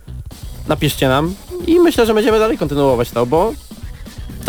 [0.69, 1.35] napiszcie nam
[1.67, 3.53] i myślę, że będziemy dalej kontynuować to, bo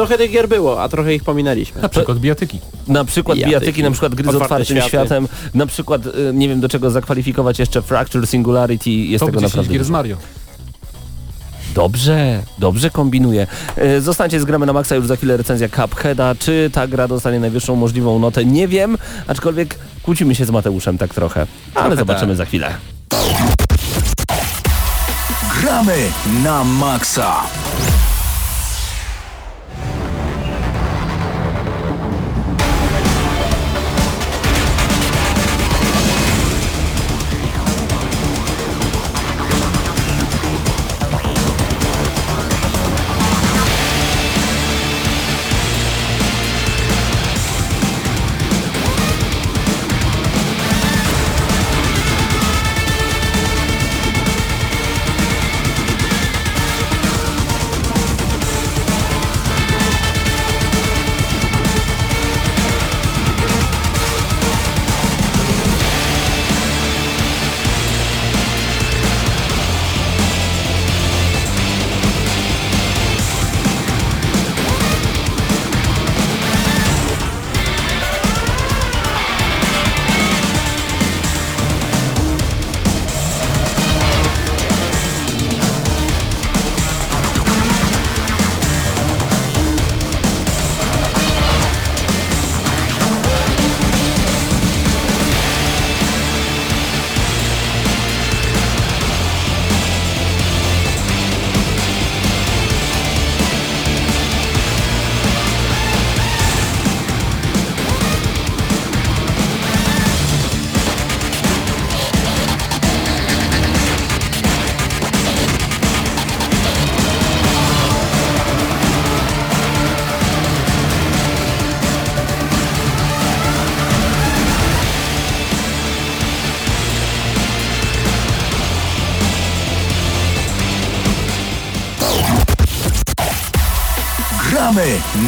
[0.01, 1.81] trochę tych gier było, a trochę ich pominęliśmy.
[1.81, 2.59] Na przykład bijatyki.
[2.87, 3.59] Na przykład Bijatyki.
[3.61, 4.87] bijatyki, na przykład gry z otwartym światy.
[4.89, 9.39] światem, na przykład y, nie wiem do czego zakwalifikować jeszcze Fracture Singularity, jest Top tego
[9.39, 9.89] 10 naprawdę gier z.
[9.89, 10.17] Mario.
[11.75, 13.47] Dobrze, dobrze kombinuję.
[13.97, 16.35] Y, Zostańcie z gramy na maksa już za chwilę recenzja Cupheada.
[16.39, 18.45] Czy ta gra dostanie najwyższą możliwą notę?
[18.45, 18.97] Nie wiem,
[19.27, 21.39] aczkolwiek kłócimy się z Mateuszem tak trochę.
[21.39, 21.47] Ale
[21.83, 22.37] Trochę zobaczymy tak.
[22.37, 22.73] za chwilę.
[25.61, 25.95] Gramy
[26.43, 27.35] na maksa.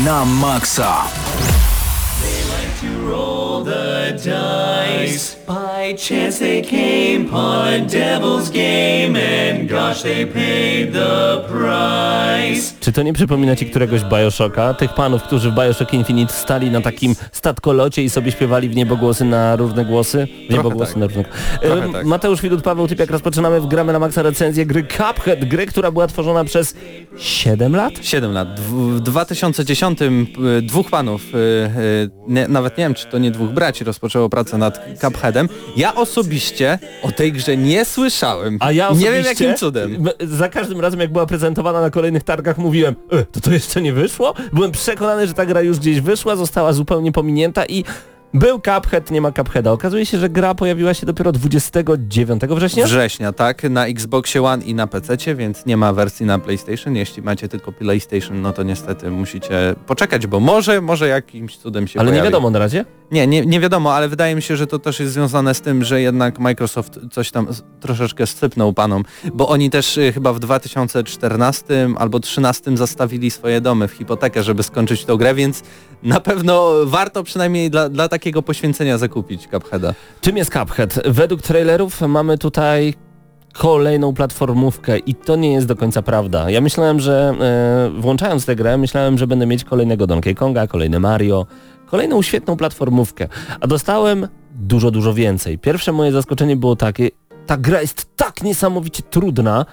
[0.05, 1.07] Na maksa.
[3.07, 5.35] roll the dice.
[5.35, 12.72] By chance they came on a devil's game and gosh they paid the price.
[12.84, 14.73] Czy to nie przypomina ci któregoś Bioshocka?
[14.73, 19.25] Tych panów, którzy w Bioshock Infinite stali na takim statkolocie i sobie śpiewali w niebogłosy
[19.25, 20.27] na różne głosy?
[20.49, 20.99] W niebogłosy tak.
[20.99, 21.23] na różne...
[21.61, 22.05] E, tak.
[22.05, 26.07] Mateusz Widut, Paweł Typiak, rozpoczynamy w Gramy na Maxa recenzję gry Cuphead, gry, która była
[26.07, 26.75] tworzona przez
[27.17, 27.93] 7 lat?
[28.01, 28.59] 7 lat.
[28.59, 33.31] W w 2010 y, dwóch panów, y, y, nie, nawet nie wiem czy to nie
[33.31, 35.49] dwóch braci rozpoczęło pracę nad Cupheadem.
[35.77, 38.57] Ja osobiście o tej grze nie słyszałem.
[38.59, 40.09] A ja nie wiem osobiście, jakim cudem.
[40.19, 43.93] Za każdym razem jak była prezentowana na kolejnych targach mówiłem, e, to to jeszcze nie
[43.93, 44.34] wyszło?
[44.53, 47.84] Byłem przekonany, że ta gra już gdzieś wyszła, została zupełnie pominięta i
[48.34, 49.71] był Cuphead, nie ma Cupheada.
[49.71, 52.86] Okazuje się, że gra pojawiła się dopiero 29 września?
[52.86, 56.95] Września, tak, na Xboxie One i na PC, więc nie ma wersji na PlayStation.
[56.95, 61.99] Jeśli macie tylko PlayStation, no to niestety musicie poczekać, bo może, może jakimś cudem się
[61.99, 62.27] Ale nie pojawi.
[62.27, 62.86] wiadomo na razie.
[63.11, 65.84] Nie, nie, nie wiadomo, ale wydaje mi się, że to też jest związane z tym,
[65.84, 67.47] że jednak Microsoft coś tam
[67.79, 69.03] troszeczkę sypnął panom,
[69.34, 74.63] bo oni też y, chyba w 2014 albo 2013 zastawili swoje domy w hipotekę, żeby
[74.63, 75.63] skończyć tą grę, więc
[76.03, 79.93] na pewno warto przynajmniej dla, dla takiego poświęcenia zakupić Cupheada.
[80.21, 80.99] Czym jest Cuphead?
[81.05, 82.93] Według trailerów mamy tutaj
[83.53, 86.49] kolejną platformówkę i to nie jest do końca prawda.
[86.49, 87.33] Ja myślałem, że
[87.95, 91.45] e, włączając tę grę, myślałem, że będę mieć kolejnego Donkey Konga, kolejne Mario,
[91.85, 93.27] kolejną świetną platformówkę,
[93.59, 95.59] a dostałem dużo, dużo więcej.
[95.59, 97.09] Pierwsze moje zaskoczenie było takie,
[97.45, 99.65] ta gra jest tak niesamowicie trudna,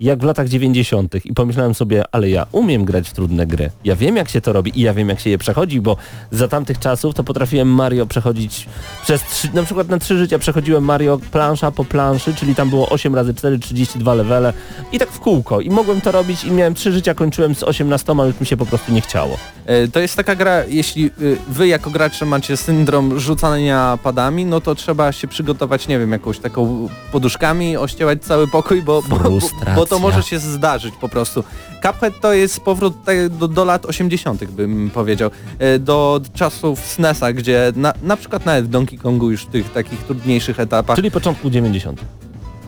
[0.00, 1.26] jak w latach 90.
[1.26, 3.70] i pomyślałem sobie, ale ja umiem grać w trudne gry.
[3.84, 5.96] Ja wiem jak się to robi i ja wiem jak się je przechodzi, bo
[6.30, 8.66] za tamtych czasów to potrafiłem Mario przechodzić
[9.02, 12.88] przez trzy, na przykład na trzy życia przechodziłem Mario plansza po planszy, czyli tam było
[12.88, 14.52] 8 razy 4, 32 levele
[14.92, 18.12] i tak w kółko i mogłem to robić i miałem trzy życia, kończyłem z 18,
[18.26, 19.36] już mi się po prostu nie chciało.
[19.66, 24.60] E, To jest taka gra, jeśli y, wy jako gracze macie syndrom rzucania padami, no
[24.60, 29.30] to trzeba się przygotować, nie wiem, jakąś taką poduszkami, ościełać cały pokój, bo, bo, bo,
[29.76, 31.44] bo to może się zdarzyć po prostu.
[31.82, 34.44] Cuphead to jest powrót tak do, do lat 80.
[34.44, 39.42] bym powiedział, e, do czasów SNES-a, gdzie na, na przykład nawet w Donkey Kongu już
[39.42, 42.00] w tych takich trudniejszych etapach Czyli początku 90.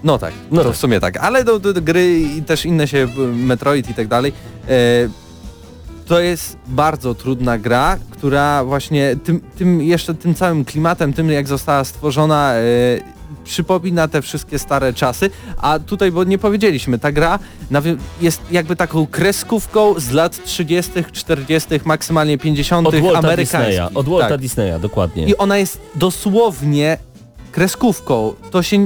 [0.04, 0.76] no tak, No to tak.
[0.76, 3.94] w sumie tak, ale do, do, do gry i też inne się, y, Metroid i
[3.94, 4.32] tak dalej,
[4.68, 4.72] e,
[6.06, 11.48] to jest bardzo trudna gra, która właśnie tym, tym jeszcze tym całym klimatem, tym jak
[11.48, 12.62] została stworzona, e,
[13.44, 17.38] przypomina te wszystkie stare czasy, a tutaj, bo nie powiedzieliśmy, ta gra
[18.20, 22.88] jest jakby taką kreskówką z lat 30., 40., maksymalnie 50.
[22.88, 23.68] Od Walta amerykańskich.
[23.68, 24.40] Disneya, od Walta Tak.
[24.40, 25.26] Disneya, dokładnie.
[25.26, 26.98] I ona jest dosłownie
[27.52, 28.34] kreskówką.
[28.50, 28.78] To się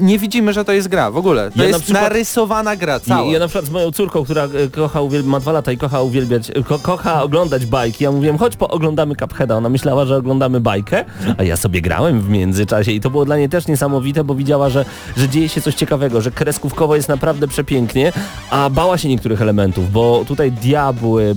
[0.00, 1.50] nie widzimy, że to jest gra w ogóle.
[1.50, 3.22] To Ja na jest przykład- narysowana gra cała.
[3.28, 6.00] I ja na przykład z moją córką, która e, kocha ma dwa lata i kocha
[6.02, 9.56] uwielbiać, e, ko kocha oglądać bajki, ja mówiłem, chodź pooglądamy Cupheada.
[9.56, 11.04] Ona myślała, że oglądamy bajkę,
[11.38, 14.68] a ja sobie grałem w międzyczasie i to było dla niej też niesamowite, bo widziała,
[14.70, 14.84] że,
[15.16, 18.12] że dzieje się coś ciekawego, że kreskówkowo jest naprawdę przepięknie,
[18.50, 21.34] a bała się niektórych elementów, bo tutaj diabły,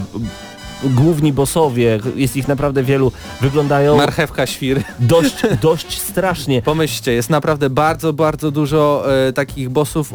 [0.84, 3.11] główni bossowie, jest ich naprawdę wielu,
[3.41, 4.84] wyglądają Marchewka, świr.
[4.99, 6.61] dość, dość strasznie.
[6.61, 10.13] Pomyślcie, jest naprawdę bardzo, bardzo dużo e, takich bossów,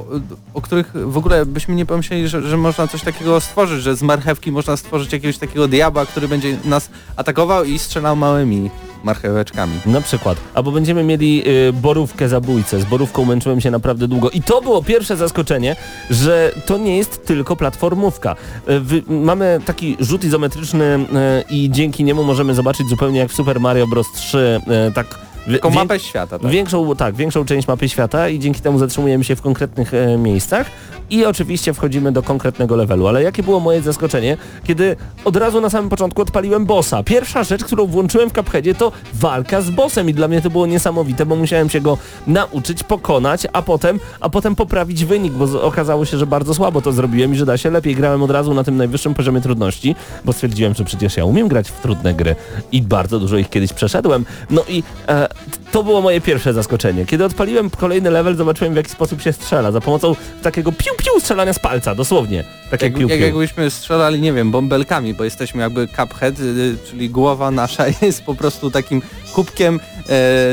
[0.54, 4.02] o, których w ogóle byśmy nie pomyśleli, że, że można coś takiego stworzyć, że z
[4.02, 8.70] marchewki można stworzyć jakiegoś takiego diabła, który będzie nas atakował i strzelał małymi
[9.05, 9.72] marcheweczkami.
[9.86, 10.38] Na przykład.
[10.55, 12.80] Albo będziemy mieli y, borówkę zabójcę.
[12.80, 14.30] Z borówką męczyłem się naprawdę długo.
[14.30, 15.76] I to było pierwsze zaskoczenie,
[16.11, 18.36] że to nie jest tylko platformówka.
[18.68, 21.05] Y, wy, mamy taki rzut izometryczny y,
[21.50, 24.07] i dzięki niemu możemy zobaczyć zupełnie jak w Super Mario Bros.
[24.12, 26.51] 3 y, tak wię- mapę świata, tak?
[26.51, 30.66] Większą, tak, większą część mapy świata i dzięki temu zatrzymujemy się w konkretnych e, miejscach
[31.11, 33.07] i oczywiście wchodzimy do konkretnego levelu.
[33.09, 37.03] Ale jakie było moje zaskoczenie, kiedy od razu na samym początku odpaliłem bossa.
[37.03, 40.66] Pierwsza rzecz, którą włączyłem w Cupheadzie to walka z bossem i dla mnie to było
[40.66, 46.05] niesamowite, bo musiałem się go nauczyć, pokonać, a potem, a potem poprawić wynik, bo okazało
[46.05, 47.97] się, że bardzo słabo to zrobiłem i że da się lepiej.
[47.97, 51.68] Grałem od razu na tym najwyższym poziomie trudności, bo stwierdziłem, że przecież ja umiem grać
[51.70, 52.36] w trudne gry
[52.72, 54.24] i bardzo dużo ich kiedyś przeszedłem.
[54.51, 55.28] No i e,
[55.72, 57.07] to było moje pierwsze zaskoczenie.
[57.07, 59.72] Kiedy odpaliłem kolejny level, zobaczyłem w jaki sposób się strzela.
[59.72, 62.45] Za pomocą takiego piu-piu strzelania z palca, dosłownie.
[62.70, 63.09] Takie Jak, piu-piu.
[63.11, 68.24] jak jakbyśmy strzelali, nie wiem, bąbelkami, bo jesteśmy jakby Cuphead, y, czyli głowa nasza jest
[68.24, 69.03] po prostu takim
[69.35, 69.78] kubkiem e,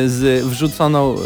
[0.09, 1.17] z wrzuconą, e,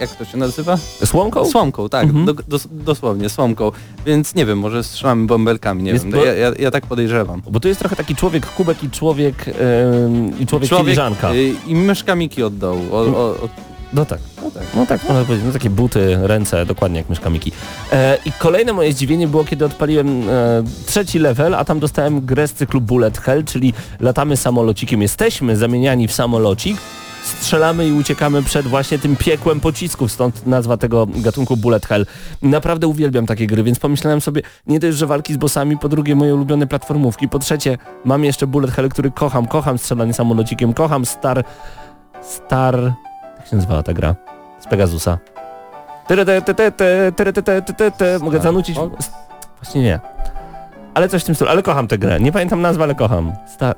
[0.00, 0.76] jak to się nazywa?
[1.04, 1.44] Słomką?
[1.50, 2.24] Słomką, tak, Mhm.
[2.26, 3.72] do, dos, dosłownie, słomką.
[4.06, 7.42] Więc nie wiem, może strzelamy bąbelkami, nie Jest wiem, bo- ja, ja, ja tak podejrzewam.
[7.50, 9.44] Bo to jest trochę taki człowiek kubek i człowiek
[10.40, 11.32] i człowiek, filiżanka.
[11.34, 12.80] y, i myszka Miki od dołu.
[12.92, 13.48] O, o, o,
[13.94, 14.18] No tak.
[14.42, 14.62] no tak.
[14.76, 15.46] No tak, można powiedzieć.
[15.46, 17.52] No takie buty, ręce, dokładnie jak myszka Miki.
[17.92, 20.32] E, I kolejne moje zdziwienie było, kiedy odpaliłem e,
[20.86, 25.02] trzeci level, a tam dostałem grę z cyklu Bullet Hell, czyli latamy samolocikiem.
[25.02, 26.76] Jesteśmy zamieniani w samolocik
[27.24, 32.06] strzelamy i uciekamy przed właśnie tym piekłem pocisków, stąd nazwa tego gatunku Bullet Hell.
[32.42, 36.14] Naprawdę uwielbiam takie gry, więc pomyślałem sobie, nie dość, że walki z bossami, po drugie
[36.14, 41.06] moje ulubione platformówki, po trzecie mam jeszcze Bullet Hell, który kocham, kocham strzelanie samolocikiem, kocham
[41.06, 41.44] Star...
[42.22, 42.94] Star...
[43.44, 44.14] jak się nazywała ta gra?
[44.60, 45.18] Z Pegasusa.
[48.20, 48.76] Mogę zanucić?
[49.62, 50.00] Właśnie nie.
[50.94, 52.20] Ale coś w tym stylu, ale kocham tę grę.
[52.20, 53.32] Nie pamiętam nazwy, ale kocham.
[53.54, 53.76] Star...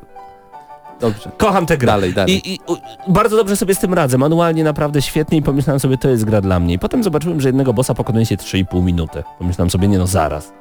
[1.00, 1.30] Dobrze.
[1.38, 1.86] Kocham tę grę.
[1.86, 2.48] Dalej, dalej.
[2.48, 2.76] I, i u,
[3.12, 4.18] bardzo dobrze sobie z tym radzę.
[4.18, 6.74] Manualnie naprawdę świetnie i pomyślałem sobie, to jest gra dla mnie.
[6.74, 9.22] I potem zobaczyłem, że jednego bossa pokonuje się 3,5 minuty.
[9.38, 10.52] Pomyślałem sobie, nie no, zaraz.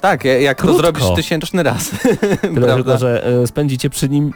[0.00, 0.76] Tak, ja- jak Krótko.
[0.76, 1.90] to zrobisz tysięczny raz.
[2.54, 4.32] Tyle tylko, że e, spędzicie przy nim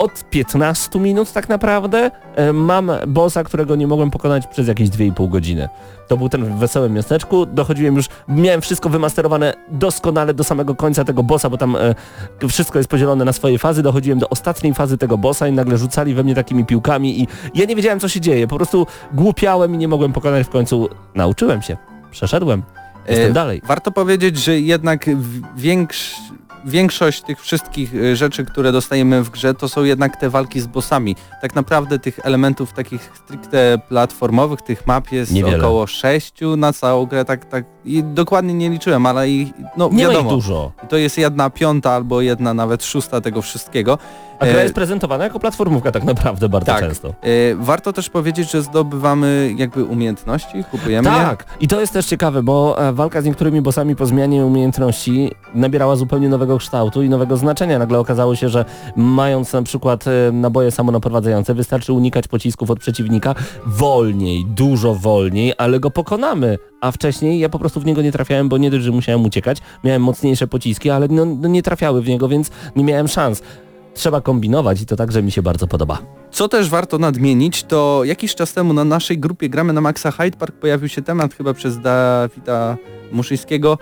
[0.00, 2.10] od 15 minut tak naprawdę.
[2.36, 5.68] E, mam bossa, którego nie mogłem pokonać przez jakieś 2,5 godziny.
[6.08, 7.46] To był ten w wesołym miasteczku.
[7.46, 11.94] Dochodziłem już, miałem wszystko wymasterowane doskonale do samego końca tego bossa, bo tam e,
[12.48, 13.82] wszystko jest podzielone na swoje fazy.
[13.82, 17.64] Dochodziłem do ostatniej fazy tego bossa i nagle rzucali we mnie takimi piłkami i ja
[17.64, 18.46] nie wiedziałem co się dzieje.
[18.48, 20.88] Po prostu głupiałem i nie mogłem pokonać w końcu.
[21.14, 21.76] Nauczyłem się.
[22.10, 22.62] Przeszedłem.
[23.08, 23.62] Jestem E, dalej.
[23.66, 26.14] Warto powiedzieć, że jednak w- większ,
[26.64, 30.66] większość tych wszystkich e, rzeczy, które dostajemy w grze, to są jednak te walki z
[30.66, 31.16] bossami.
[31.42, 35.58] Tak naprawdę tych elementów takich stricte platformowych, tych map jest Niewiele.
[35.58, 40.06] około sześciu na całą grę, tak, tak i dokładnie nie liczyłem, ale i no Nie
[40.06, 40.72] wiadomo, dużo.
[40.88, 43.98] to jest jedna piąta albo jedna nawet szósta tego wszystkiego.
[44.38, 46.80] A gra E, jest prezentowana jako platformówka tak naprawdę bardzo tak.
[46.80, 47.08] często.
[47.08, 47.12] E,
[47.54, 51.16] Warto też powiedzieć, że zdobywamy jakby umiejętności, kupujemy je.
[51.16, 55.30] Tak, i to jest też ciekawe, bo e, walka z niektórymi bossami po zmianie umiejętności
[55.54, 57.78] nabierała zupełnie nowego kształtu i nowego znaczenia.
[57.78, 58.64] Nagle okazało się, że
[58.96, 63.34] mając na przykład e, naboje samonaprowadzające, wystarczy unikać pocisków od przeciwnika
[63.66, 66.58] wolniej, dużo wolniej, ale go pokonamy.
[66.80, 69.58] A wcześniej ja po prostu w niego nie trafiałem, bo nie dość, że musiałem uciekać,
[69.84, 73.42] miałem mocniejsze pociski, ale no, no nie trafiały w niego, więc nie miałem szans.
[73.94, 75.98] Trzeba kombinować i to także mi się bardzo podoba.
[76.30, 80.36] Co też warto nadmienić, to jakiś czas temu na naszej grupie Gramy na Maxa Hyde
[80.38, 82.76] Park pojawił się temat chyba przez Dawida
[83.12, 83.78] Muszyńskiego,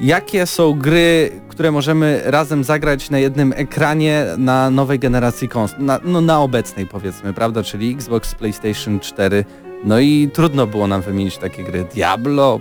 [0.00, 6.00] jakie są gry, które możemy razem zagrać na jednym ekranie na nowej generacji konsol, na,
[6.04, 9.44] no na obecnej powiedzmy, prawda, czyli Xbox, PlayStation 4,
[9.84, 11.84] no i trudno było nam wymienić takie gry.
[11.94, 12.60] Diablo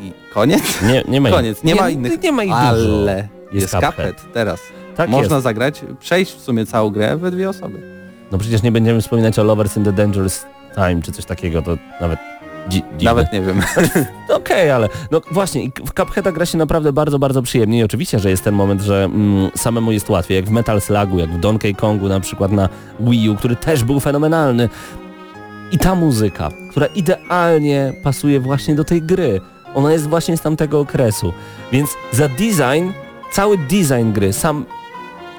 [0.00, 0.82] i koniec?
[0.82, 2.22] Nie, nie ma Koniec, nie, ma innych.
[2.22, 2.52] Nie ma ich.
[2.52, 3.94] Ale jest, Cuphead.
[3.96, 4.60] Cuphead teraz.
[4.96, 5.44] Tak Można jest.
[5.44, 7.96] zagrać, przejść w sumie całą grę we dwie osoby.
[8.32, 11.76] No przecież nie będziemy wspominać o Lovers in the Dangerous Time czy coś takiego, to
[12.00, 12.18] nawet
[12.68, 13.04] dzi dziwne.
[13.04, 13.62] Nawet nie wiem.
[14.28, 18.18] No Okej, ale no właśnie, w Cupheada gra się naprawdę bardzo, bardzo przyjemnie i oczywiście,
[18.18, 21.40] że jest ten moment, że mm, samemu jest łatwiej, jak w Metal Slugu, jak w
[21.40, 22.68] Donkey Kongu na przykład na
[23.00, 24.68] Wii U, który też był fenomenalny.
[25.72, 29.40] I ta muzyka, która idealnie pasuje właśnie do tej gry.
[29.74, 31.32] Ona jest właśnie z tamtego okresu.
[31.72, 32.90] Więc za design,
[33.32, 34.64] cały design gry, sam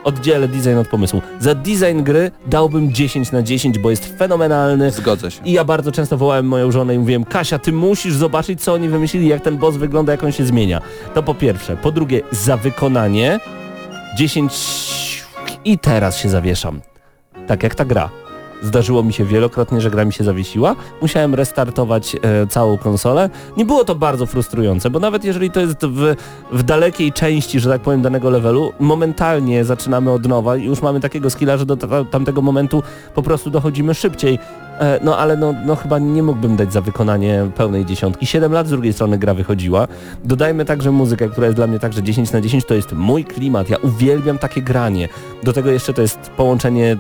[0.08, 1.22] oddzielę design od pomysłu.
[1.40, 4.92] Za design gry dałbym 10 na 10, bo jest fenomenalny.
[4.92, 5.42] Zgodzę się.
[5.46, 8.90] I ja bardzo często wołałem moją żonę i mówiłem, Kasia, ty musisz zobaczyć, co oni
[8.90, 10.82] wymyślili, jak ten boss wygląda, jak on się zmienia.
[11.14, 11.78] To po pierwsze.
[11.78, 13.40] Po drugie, za wykonanie
[14.18, 14.54] 10
[15.66, 16.82] i teraz się zawieszam.
[17.48, 18.10] Tak jak ta gra.
[18.62, 20.76] Zdarzyło mi się wielokrotnie, że gra mi się zawiesiła.
[21.02, 23.30] Musiałem restartować e, całą konsolę.
[23.58, 26.16] Nie było to bardzo frustrujące, bo nawet jeżeli to jest w,
[26.52, 31.00] w dalekiej części, że tak powiem, danego levelu, momentalnie zaczynamy od nowa i już mamy
[31.00, 32.84] takiego skilla, że do ta, tamtego momentu
[33.16, 34.40] po prostu dochodzimy szybciej.
[34.80, 38.26] E, no ale no, no chyba nie mógłbym dać za wykonanie pełnej dziesiątki.
[38.26, 39.88] 7 lat z drugiej strony gra wychodziła.
[40.24, 43.70] Dodajmy także muzykę, która jest dla mnie także 10 na 10, to jest mój klimat.
[43.70, 45.10] Ja uwielbiam takie granie.
[45.44, 46.98] Do tego jeszcze to jest połączenie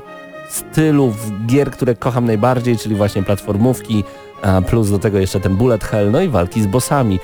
[0.49, 4.03] stylów gier, które kocham najbardziej, czyli właśnie platformówki,
[4.67, 7.19] plus do tego jeszcze ten bullet hell, no i walki z bossami.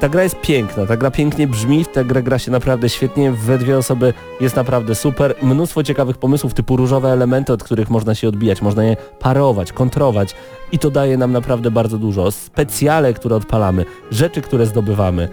[0.00, 3.32] Ta gra jest piękna, ta gra pięknie brzmi, w tę grę gra się naprawdę świetnie,
[3.32, 5.34] we dwie osoby jest naprawdę super.
[5.42, 10.34] Mnóstwo ciekawych pomysłów typu różowe elementy, od których można się odbijać, można je parować, kontrować
[10.72, 12.30] i to daje nam naprawdę bardzo dużo.
[12.30, 15.28] Specjale, które odpalamy, rzeczy, które zdobywamy.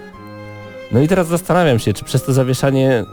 [0.91, 3.05] No i teraz zastanawiam się, czy przez to zawieszanie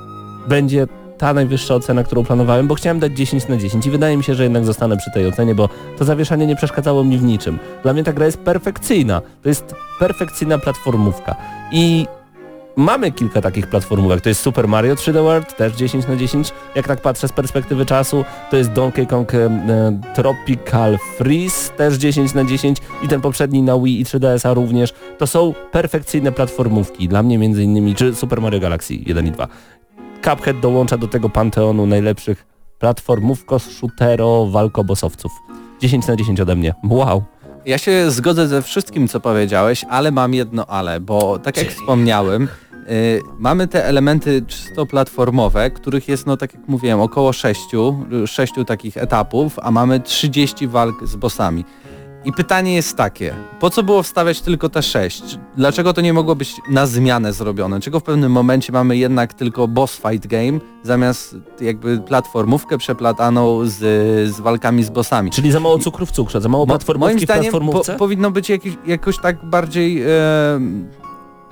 [0.49, 0.87] będzie
[1.19, 4.35] ta najwyższa ocena, którą planowałem, bo chciałem dać 10 na 10 i wydaje mi się,
[4.35, 7.59] że jednak zostanę przy tej ocenie, bo to zawieszanie nie przeszkadzało mi w niczym.
[7.83, 9.21] Dla mnie ta gra jest perfekcyjna.
[9.43, 11.37] To jest perfekcyjna platformówka.
[11.73, 12.07] I
[12.79, 14.21] mamy kilka takich platformówek.
[14.21, 16.53] To jest Super Mario 3D World, też 10 na 10.
[16.75, 22.35] Jak tak patrzę z perspektywy czasu, to jest Donkey Kong e, Tropical Freeze, też 10
[22.35, 24.95] na 10 i ten poprzedni na Wii i 3DS-a również.
[25.19, 27.09] To są perfekcyjne platformówki.
[27.09, 29.49] Dla mnie między innymi, czy Super Mario Galaxy 1 i 2.
[30.25, 32.47] Cuphead dołącza do tego panteonu najlepszych
[32.79, 35.33] platformówko, shootero, walkobosowców.
[35.81, 36.75] 10 na 10 ode mnie.
[36.85, 37.25] Wow.
[37.67, 42.49] Ja się zgodzę ze wszystkim, co powiedziałeś, ale mam jedno ale, bo tak jak wspomniałem,
[42.91, 47.61] Y, mamy te elementy czysto platformowe, których jest, no tak jak mówiłem, około 6,
[48.27, 51.65] 6 takich etapów, a mamy 30 walk z bossami.
[52.29, 55.23] I pytanie jest takie, po co było wstawiać tylko te 6?
[55.57, 57.81] Dlaczego to nie mogło być na zmianę zrobione?
[57.81, 63.77] Czego w pewnym momencie mamy jednak tylko boss fight game, zamiast jakby platformówkę przeplataną z,
[64.35, 65.31] z walkami z bossami?
[65.31, 67.93] Czyli za mało cukru w cukrze, za mało Mo- platformówki Moim zdaniem platformówce?
[67.93, 70.09] po, powinno być jakiś, jakoś tak bardziej e,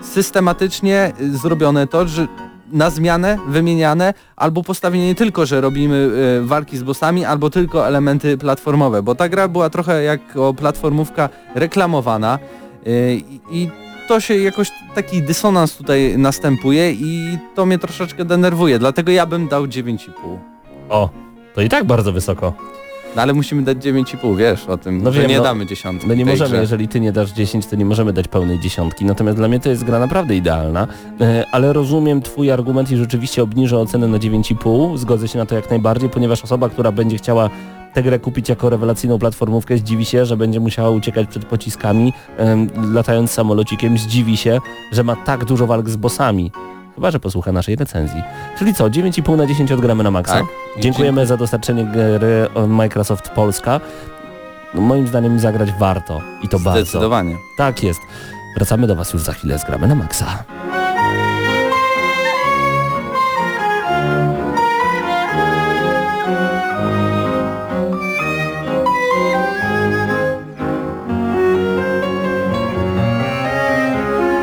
[0.03, 2.27] systematycznie zrobione to, że
[2.73, 6.11] na zmianę wymieniane, albo postawienie nie tylko, że robimy
[6.43, 11.29] e, walki z bossami, albo tylko elementy platformowe, bo ta gra była trochę jako platformówka
[11.55, 12.39] reklamowana
[13.17, 13.71] i, i
[14.09, 19.49] to się jakoś taki dysonans tutaj następuje i to mnie troszeczkę denerwuje, dlatego ja bym
[19.49, 20.39] dał 9,5.
[20.89, 21.11] O,
[21.55, 22.53] to i tak bardzo wysoko.
[23.17, 26.09] No ale musimy dać 9,5, wiesz o tym, No że wiem, nie no, damy dziesiątki.
[26.09, 26.61] No nie możemy, grze.
[26.61, 29.05] jeżeli ty nie dasz 10, to nie możemy dać pełnej dziesiątki.
[29.05, 30.87] Natomiast dla mnie to jest gra naprawdę idealna,
[31.21, 34.99] e, ale rozumiem twój argument i rzeczywiście obniżę ocenę na 9,5.
[34.99, 37.51] Zgodzę się na to jak najbardziej, ponieważ osoba, która będzie chciała
[37.95, 42.13] tę grę kupić jako rewelacyjną platformówkę, zdziwi się, że będzie musiała uciekać przed pociskami,
[42.93, 44.59] latając samolocikiem, zdziwi się,
[44.93, 46.51] że ma tak dużo walk z bossami.
[46.97, 48.23] Chyba, że posłucha naszej recenzji.
[48.59, 50.35] Czyli co, 9,5 na 10 odgramy na maksa.
[50.35, 50.45] Tak.
[50.79, 53.81] Dziękujemy za dostarczenie gry Microsoft Polska.
[54.75, 56.81] Moim zdaniem zagrać warto i to bardzo.
[56.83, 57.37] Zdecydowanie.
[57.59, 58.01] Tak jest.
[58.57, 60.45] Wracamy do Was już za chwilę, zgramy na maksa.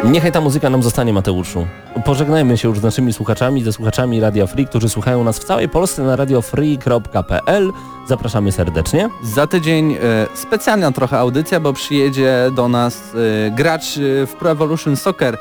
[0.05, 1.67] Niechaj ta muzyka nam zostanie, Mateuszu.
[2.05, 5.69] Pożegnajmy się już z naszymi słuchaczami, ze słuchaczami Radio Free, którzy słuchają nas w całej
[5.69, 7.71] Polsce na radiofree.pl.
[8.07, 9.09] Zapraszamy serdecznie.
[9.23, 9.97] Za tydzień e,
[10.33, 15.37] specjalna trochę audycja, bo przyjedzie do nas e, gracz e, w Pro Evolution Soccer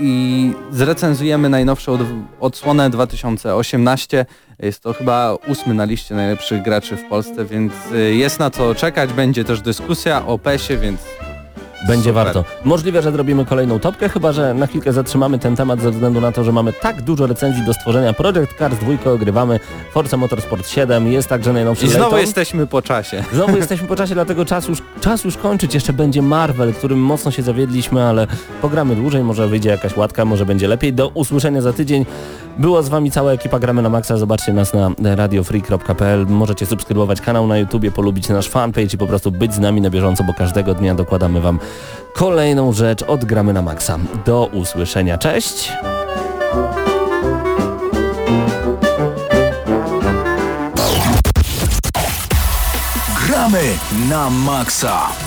[0.00, 2.00] i zrecenzujemy najnowszą od,
[2.40, 4.26] odsłonę 2018.
[4.58, 7.72] Jest to chyba ósmy na liście najlepszych graczy w Polsce, więc
[8.10, 9.12] jest na co czekać.
[9.12, 11.00] Będzie też dyskusja o PESie, więc
[11.86, 12.14] Będzie Super.
[12.14, 12.44] warto.
[12.64, 16.32] Możliwe, że zrobimy kolejną topkę, chyba że na chwilkę zatrzymamy ten temat ze względu na
[16.32, 18.12] to, że mamy tak dużo recenzji do stworzenia.
[18.12, 19.60] Project Cars 2 ogrywamy,
[19.92, 22.20] Forza Motorsport 7, jest także najnowszy i znowu Layton.
[22.20, 23.24] jesteśmy po czasie.
[23.32, 25.74] Znowu jesteśmy po czasie, dlatego czas już, czas już kończyć.
[25.74, 28.26] Jeszcze będzie Marvel, którym mocno się zawiedliśmy, ale
[28.62, 30.92] pogramy dłużej, może wyjdzie jakaś łatka, może będzie lepiej.
[30.92, 32.06] Do usłyszenia za tydzień.
[32.58, 34.16] Była z Wami cała ekipa Gramy na Maxa.
[34.16, 36.26] Zobaczcie nas na radiofree.pl.
[36.28, 39.90] Możecie subskrybować kanał na YouTubie, polubić nasz fanpage i po prostu być z nami na
[39.90, 41.58] bieżąco, bo każdego dnia dokładamy Wam
[42.12, 43.98] kolejną rzecz od Gramy na Maxa.
[44.26, 45.18] Do usłyszenia.
[45.18, 45.72] Cześć!
[53.26, 53.62] Gramy
[54.10, 55.25] na maksa.